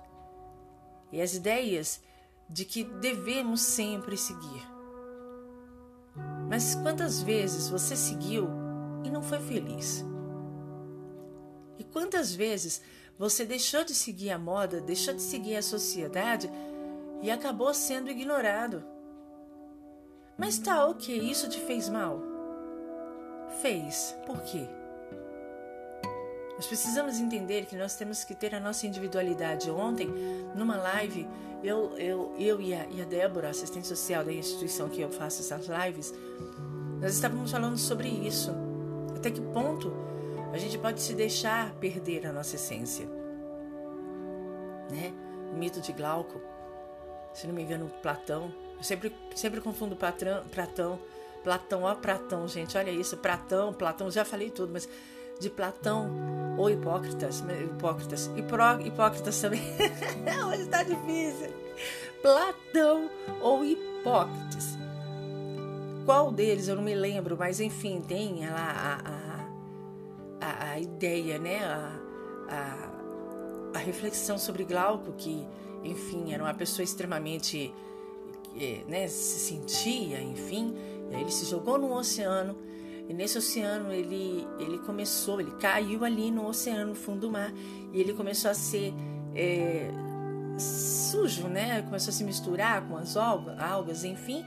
e 1.11 1.21
as 1.21 1.35
ideias 1.35 2.01
de 2.49 2.65
que 2.65 2.83
devemos 2.83 3.61
sempre 3.61 4.17
seguir. 4.17 4.67
Mas 6.49 6.75
quantas 6.75 7.21
vezes 7.21 7.69
você 7.69 7.95
seguiu 7.95 8.47
e 9.03 9.09
não 9.09 9.21
foi 9.21 9.39
feliz? 9.39 10.03
E 11.77 11.83
quantas 11.83 12.33
vezes 12.33 12.81
você 13.17 13.45
deixou 13.45 13.83
de 13.83 13.93
seguir 13.93 14.31
a 14.31 14.39
moda, 14.39 14.81
deixou 14.81 15.13
de 15.13 15.21
seguir 15.21 15.55
a 15.55 15.61
sociedade 15.61 16.49
e 17.21 17.29
acabou 17.29 17.73
sendo 17.73 18.09
ignorado? 18.09 18.83
Mas 20.37 20.57
tá 20.57 20.85
ok, 20.87 21.15
isso 21.17 21.49
te 21.49 21.59
fez 21.59 21.89
mal? 21.89 22.19
Fez. 23.61 24.15
Por 24.25 24.41
quê? 24.41 24.67
Nós 26.55 26.67
precisamos 26.67 27.19
entender 27.19 27.65
que 27.65 27.75
nós 27.75 27.95
temos 27.95 28.23
que 28.23 28.35
ter 28.35 28.53
a 28.53 28.59
nossa 28.59 28.85
individualidade. 28.85 29.71
Ontem, 29.71 30.07
numa 30.55 30.77
live, 30.77 31.27
eu, 31.63 31.97
eu, 31.97 32.35
eu 32.37 32.61
e, 32.61 32.73
a, 32.73 32.85
e 32.87 33.01
a 33.01 33.05
Débora, 33.05 33.49
assistente 33.49 33.87
social 33.87 34.23
da 34.23 34.31
instituição 34.31 34.89
que 34.89 35.01
eu 35.01 35.09
faço 35.09 35.41
essas 35.41 35.67
lives, 35.67 36.13
nós 37.01 37.15
estávamos 37.15 37.51
falando 37.51 37.77
sobre 37.77 38.07
isso. 38.07 38.51
Até 39.15 39.31
que 39.31 39.41
ponto 39.41 39.91
a 40.51 40.57
gente 40.57 40.77
pode 40.77 41.01
se 41.01 41.15
deixar 41.15 41.73
perder 41.75 42.27
a 42.27 42.31
nossa 42.31 42.55
essência. 42.55 43.07
Né? 44.91 45.11
O 45.51 45.57
mito 45.57 45.81
de 45.81 45.91
Glauco. 45.91 46.39
se 47.33 47.47
não 47.47 47.55
me 47.55 47.63
engano, 47.63 47.89
Platão. 48.01 48.53
Eu 48.77 48.83
sempre, 48.83 49.15
sempre 49.35 49.59
confundo 49.59 49.95
Platão, 49.95 50.43
Platão, 50.53 50.99
Platão, 51.43 51.83
ó, 51.83 51.95
Platão, 51.95 52.47
gente, 52.47 52.77
olha 52.77 52.91
isso, 52.91 53.17
Platão, 53.17 53.73
Platão, 53.73 54.11
já 54.11 54.23
falei 54.23 54.49
tudo, 54.49 54.71
mas 54.71 54.87
de 55.39 55.49
Platão 55.49 56.09
ou 56.57 56.69
Hipócritas, 56.69 57.41
Hipócritas, 57.41 58.29
Hipócritas 58.37 59.41
também. 59.41 59.61
Hoje 60.47 60.61
está 60.61 60.83
difícil. 60.83 61.49
Platão 62.21 63.09
ou 63.41 63.65
Hipócritas. 63.65 64.77
Qual 66.05 66.31
deles 66.31 66.67
eu 66.67 66.75
não 66.75 66.83
me 66.83 66.95
lembro, 66.95 67.37
mas 67.37 67.59
enfim, 67.59 68.01
tem 68.01 68.47
lá 68.47 68.99
a, 70.41 70.45
a, 70.45 70.47
a, 70.47 70.71
a 70.71 70.79
ideia, 70.79 71.39
né? 71.39 71.63
A, 71.63 71.99
a, 72.49 73.77
a 73.77 73.77
reflexão 73.79 74.37
sobre 74.37 74.63
Glauco, 74.63 75.13
que, 75.13 75.47
enfim, 75.83 76.33
era 76.33 76.43
uma 76.43 76.53
pessoa 76.53 76.83
extremamente. 76.83 77.73
Né, 78.87 79.07
se 79.07 79.39
sentia, 79.39 80.21
enfim, 80.21 80.75
ele 81.09 81.31
se 81.31 81.43
jogou 81.45 81.79
no 81.79 81.91
oceano 81.91 82.55
e 83.07 83.13
nesse 83.13 83.37
oceano 83.37 83.91
ele, 83.91 84.47
ele 84.59 84.77
começou, 84.79 85.41
ele 85.41 85.51
caiu 85.59 86.05
ali 86.05 86.31
no 86.31 86.47
oceano, 86.47 86.89
no 86.89 86.95
fundo 86.95 87.21
do 87.21 87.31
mar, 87.31 87.51
e 87.91 87.99
ele 87.99 88.13
começou 88.13 88.49
a 88.49 88.53
ser 88.53 88.93
é, 89.35 89.91
sujo, 90.57 91.47
né? 91.47 91.81
Começou 91.81 92.11
a 92.11 92.13
se 92.13 92.23
misturar 92.23 92.87
com 92.87 92.97
as 92.97 93.17
algas, 93.17 94.03
enfim. 94.03 94.45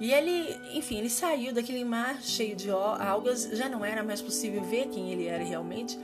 E 0.00 0.12
ele, 0.12 0.56
enfim, 0.76 0.98
ele 0.98 1.10
saiu 1.10 1.52
daquele 1.52 1.84
mar 1.84 2.20
cheio 2.22 2.56
de 2.56 2.70
algas, 2.70 3.44
já 3.52 3.68
não 3.68 3.84
era 3.84 4.02
mais 4.02 4.20
possível 4.20 4.62
ver 4.62 4.88
quem 4.88 5.12
ele 5.12 5.26
era 5.26 5.44
realmente. 5.44 5.98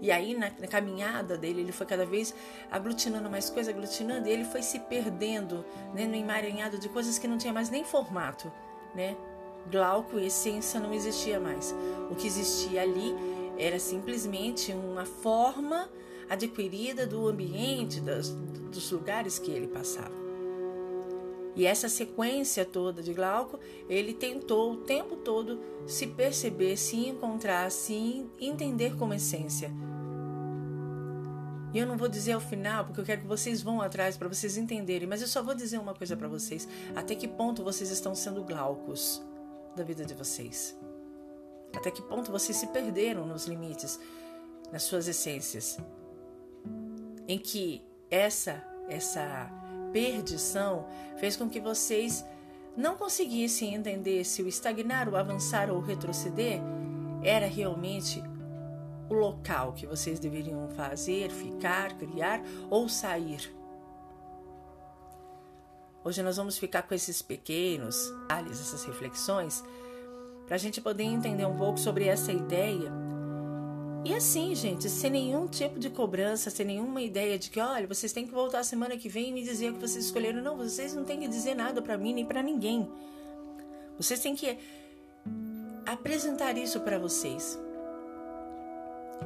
E 0.00 0.10
aí, 0.10 0.34
na, 0.34 0.50
na, 0.58 0.66
caminhada 0.66 1.36
dele, 1.36 1.60
ele 1.60 1.72
foi 1.72 1.86
cada 1.86 2.06
vez 2.06 2.34
aglutinando 2.70 3.28
mais 3.28 3.50
coisas, 3.50 3.74
aglutinando, 3.74 4.28
e 4.28 4.30
ele 4.30 4.44
foi 4.44 4.62
se 4.62 4.78
perdendo 4.78 5.64
né, 5.94 6.06
no 6.06 6.14
emaranhado 6.14 6.78
de 6.78 6.88
coisas 6.88 7.18
que 7.18 7.28
não 7.28 7.36
tinha 7.36 7.52
mais 7.52 7.68
nem 7.68 7.84
formato, 7.84 8.50
né? 8.94 9.16
Glauco 9.70 10.18
e 10.18 10.26
essência 10.26 10.78
não 10.80 10.92
existia 10.92 11.40
mais. 11.40 11.74
O 12.10 12.14
que 12.14 12.26
existia 12.26 12.82
ali 12.82 13.14
era 13.58 13.78
simplesmente 13.78 14.72
uma 14.72 15.04
forma 15.04 15.88
adquirida 16.28 17.06
do 17.06 17.26
ambiente, 17.26 18.00
das, 18.00 18.30
dos 18.30 18.90
lugares 18.90 19.38
que 19.38 19.50
ele 19.50 19.66
passava. 19.66 20.20
E 21.56 21.66
essa 21.66 21.88
sequência 21.88 22.64
toda 22.64 23.02
de 23.02 23.12
Glauco, 23.12 23.58
ele 23.88 24.14
tentou 24.14 24.72
o 24.72 24.76
tempo 24.78 25.16
todo 25.16 25.60
se 25.86 26.06
perceber, 26.06 26.76
se 26.76 27.08
encontrar, 27.08 27.70
se 27.70 28.24
entender 28.40 28.96
como 28.96 29.12
essência. 29.12 29.70
E 31.72 31.78
eu 31.78 31.86
não 31.86 31.96
vou 31.96 32.08
dizer 32.08 32.32
ao 32.32 32.40
final, 32.40 32.84
porque 32.84 33.00
eu 33.00 33.04
quero 33.04 33.22
que 33.22 33.26
vocês 33.26 33.62
vão 33.62 33.80
atrás 33.80 34.16
para 34.16 34.28
vocês 34.28 34.56
entenderem, 34.56 35.08
mas 35.08 35.20
eu 35.20 35.28
só 35.28 35.42
vou 35.42 35.54
dizer 35.54 35.78
uma 35.78 35.94
coisa 35.94 36.16
para 36.16 36.28
vocês: 36.28 36.68
até 36.94 37.14
que 37.14 37.28
ponto 37.28 37.62
vocês 37.62 37.90
estão 37.90 38.14
sendo 38.14 38.42
glaucos 38.42 39.22
da 39.76 39.84
vida 39.84 40.04
de 40.04 40.14
vocês? 40.14 40.76
Até 41.74 41.90
que 41.90 42.02
ponto 42.02 42.32
vocês 42.32 42.56
se 42.56 42.66
perderam 42.68 43.26
nos 43.26 43.46
limites, 43.46 43.98
nas 44.72 44.82
suas 44.82 45.06
essências? 45.08 45.78
Em 47.28 47.38
que 47.38 47.82
essa 48.10 48.66
essa 48.88 49.48
perdição 49.92 50.86
fez 51.16 51.36
com 51.36 51.48
que 51.48 51.60
vocês 51.60 52.24
não 52.76 52.96
conseguissem 52.96 53.74
entender 53.74 54.24
se 54.24 54.42
o 54.42 54.48
estagnar, 54.48 55.08
o 55.08 55.16
avançar 55.16 55.70
ou 55.70 55.78
o 55.78 55.80
retroceder 55.80 56.60
era 57.22 57.46
realmente 57.46 58.22
o 59.08 59.14
local 59.14 59.72
que 59.72 59.86
vocês 59.86 60.18
deveriam 60.18 60.68
fazer, 60.70 61.30
ficar, 61.30 61.96
criar 61.98 62.42
ou 62.70 62.88
sair. 62.88 63.52
Hoje 66.02 66.22
nós 66.22 66.36
vamos 66.36 66.56
ficar 66.56 66.82
com 66.82 66.94
esses 66.94 67.20
pequenos 67.20 68.10
detalhes, 68.30 68.60
essas 68.60 68.84
reflexões, 68.84 69.62
para 70.46 70.54
a 70.56 70.58
gente 70.58 70.80
poder 70.80 71.04
entender 71.04 71.44
um 71.44 71.56
pouco 71.56 71.78
sobre 71.78 72.06
essa 72.06 72.32
ideia. 72.32 72.90
E 74.04 74.14
assim, 74.14 74.54
gente, 74.54 74.88
sem 74.88 75.10
nenhum 75.10 75.46
tipo 75.46 75.78
de 75.78 75.90
cobrança, 75.90 76.48
sem 76.48 76.64
nenhuma 76.64 77.02
ideia 77.02 77.38
de 77.38 77.50
que, 77.50 77.60
olha, 77.60 77.86
vocês 77.86 78.12
têm 78.12 78.26
que 78.26 78.32
voltar 78.32 78.64
semana 78.64 78.96
que 78.96 79.08
vem 79.10 79.28
e 79.28 79.32
me 79.32 79.42
dizer 79.42 79.70
o 79.70 79.74
que 79.74 79.80
vocês 79.80 80.06
escolheram. 80.06 80.40
Não, 80.40 80.56
vocês 80.56 80.94
não 80.94 81.04
têm 81.04 81.20
que 81.20 81.28
dizer 81.28 81.54
nada 81.54 81.82
para 81.82 81.98
mim 81.98 82.14
nem 82.14 82.24
para 82.24 82.42
ninguém. 82.42 82.90
Vocês 83.98 84.20
têm 84.20 84.34
que 84.34 84.56
apresentar 85.84 86.56
isso 86.56 86.80
para 86.80 86.98
vocês 86.98 87.58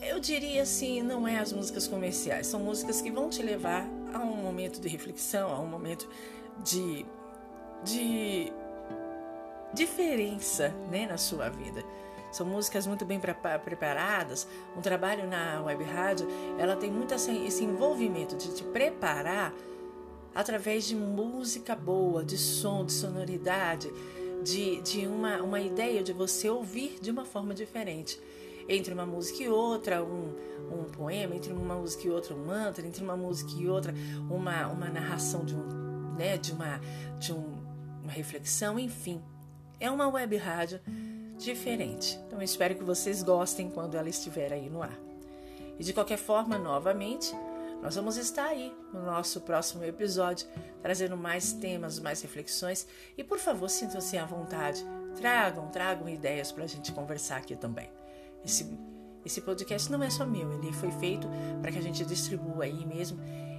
eu 0.00 0.20
diria 0.20 0.62
assim, 0.62 1.02
não 1.02 1.26
é 1.26 1.38
as 1.38 1.52
músicas 1.52 1.88
comerciais, 1.88 2.46
são 2.46 2.60
músicas 2.60 3.00
que 3.00 3.10
vão 3.10 3.28
te 3.28 3.42
levar 3.42 3.86
a 4.12 4.18
um 4.18 4.36
momento 4.36 4.80
de 4.80 4.88
reflexão, 4.88 5.52
a 5.52 5.58
um 5.58 5.66
momento 5.66 6.08
de 6.64 7.04
de 7.84 8.52
diferença, 9.72 10.70
né, 10.90 11.06
na 11.06 11.16
sua 11.16 11.48
vida. 11.48 11.84
São 12.32 12.46
músicas 12.46 12.86
muito 12.86 13.04
bem 13.04 13.20
preparadas. 13.64 14.46
Um 14.76 14.80
trabalho 14.80 15.26
na 15.26 15.62
web 15.62 15.82
rádio, 15.84 16.26
ela 16.58 16.76
tem 16.76 16.90
muito 16.90 17.14
esse 17.14 17.64
envolvimento 17.64 18.36
de 18.36 18.54
te 18.54 18.64
preparar 18.64 19.52
através 20.38 20.86
de 20.86 20.94
música 20.94 21.74
boa, 21.74 22.24
de 22.24 22.38
som, 22.38 22.84
de 22.84 22.92
sonoridade, 22.92 23.92
de, 24.44 24.80
de 24.82 25.04
uma, 25.04 25.42
uma 25.42 25.60
ideia 25.60 26.00
de 26.00 26.12
você 26.12 26.48
ouvir 26.48 27.00
de 27.02 27.10
uma 27.10 27.24
forma 27.24 27.52
diferente. 27.52 28.20
Entre 28.68 28.94
uma 28.94 29.04
música 29.04 29.42
e 29.42 29.48
outra, 29.48 30.00
um, 30.00 30.32
um 30.70 30.84
poema, 30.84 31.34
entre 31.34 31.52
uma 31.52 31.74
música 31.74 32.06
e 32.06 32.10
outra, 32.10 32.36
um 32.36 32.46
mantra, 32.46 32.86
entre 32.86 33.02
uma 33.02 33.16
música 33.16 33.50
e 33.60 33.68
outra, 33.68 33.92
uma, 34.30 34.68
uma 34.68 34.88
narração 34.88 35.44
de, 35.44 35.56
um, 35.56 36.14
né, 36.16 36.38
de, 36.38 36.52
uma, 36.52 36.80
de 37.18 37.32
um, 37.32 37.56
uma 38.04 38.12
reflexão, 38.12 38.78
enfim. 38.78 39.20
É 39.80 39.90
uma 39.90 40.06
web 40.06 40.36
rádio 40.36 40.80
diferente. 41.36 42.16
Então, 42.28 42.40
espero 42.40 42.76
que 42.76 42.84
vocês 42.84 43.24
gostem 43.24 43.68
quando 43.68 43.96
ela 43.96 44.08
estiver 44.08 44.52
aí 44.52 44.70
no 44.70 44.84
ar. 44.84 44.96
E 45.80 45.82
de 45.82 45.92
qualquer 45.92 46.18
forma, 46.18 46.56
novamente, 46.56 47.34
nós 47.82 47.94
vamos 47.94 48.16
estar 48.16 48.46
aí 48.46 48.76
no 48.92 49.04
nosso 49.04 49.40
próximo 49.40 49.84
episódio, 49.84 50.46
trazendo 50.82 51.16
mais 51.16 51.52
temas, 51.52 51.98
mais 52.00 52.20
reflexões. 52.20 52.86
E 53.16 53.22
por 53.22 53.38
favor, 53.38 53.68
sintam-se 53.68 54.18
à 54.18 54.24
vontade. 54.24 54.84
Tragam, 55.16 55.68
tragam 55.68 56.08
ideias 56.08 56.50
para 56.50 56.64
a 56.64 56.66
gente 56.66 56.92
conversar 56.92 57.36
aqui 57.36 57.56
também. 57.56 57.90
Esse, 58.44 58.68
esse 59.24 59.40
podcast 59.40 59.90
não 59.90 60.02
é 60.02 60.10
só 60.10 60.26
meu, 60.26 60.52
ele 60.52 60.72
foi 60.72 60.90
feito 60.92 61.28
para 61.60 61.70
que 61.70 61.78
a 61.78 61.82
gente 61.82 62.04
distribua 62.04 62.64
aí 62.64 62.84
mesmo 62.86 63.18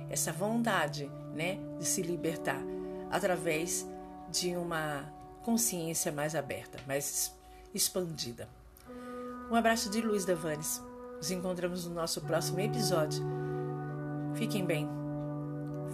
essa 0.10 0.32
vontade 0.32 1.10
né, 1.34 1.60
de 1.78 1.86
se 1.86 2.02
libertar 2.02 2.62
através 3.12 3.88
de 4.30 4.56
uma 4.56 5.14
consciência 5.44 6.12
mais 6.12 6.36
aberta, 6.36 6.80
mais 6.88 7.34
expandida. 7.74 8.48
Um 9.50 9.56
abraço 9.56 9.90
de 9.90 10.02
Luiz 10.02 10.26
Davanes. 10.26 10.82
Nos 11.18 11.32
encontramos 11.32 11.86
no 11.86 11.94
nosso 11.94 12.22
próximo 12.22 12.60
episódio 12.60 13.24
Fiquem 14.36 14.66
bem, 14.66 14.88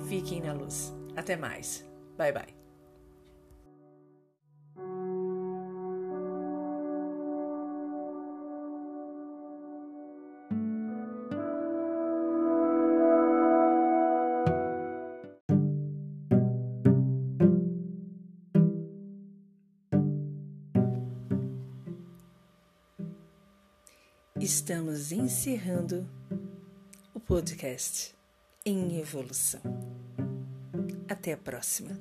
fiquem 0.07 0.41
na 0.41 0.53
luz. 0.53 0.93
Até 1.15 1.35
mais. 1.35 1.85
Bye 2.17 2.31
bye. 2.31 2.65
Estamos 24.37 25.11
encerrando 25.11 26.07
o 27.13 27.19
podcast 27.19 28.13
em 28.65 28.97
evolução. 28.97 29.61
Até 31.07 31.33
a 31.33 31.37
próxima. 31.37 31.95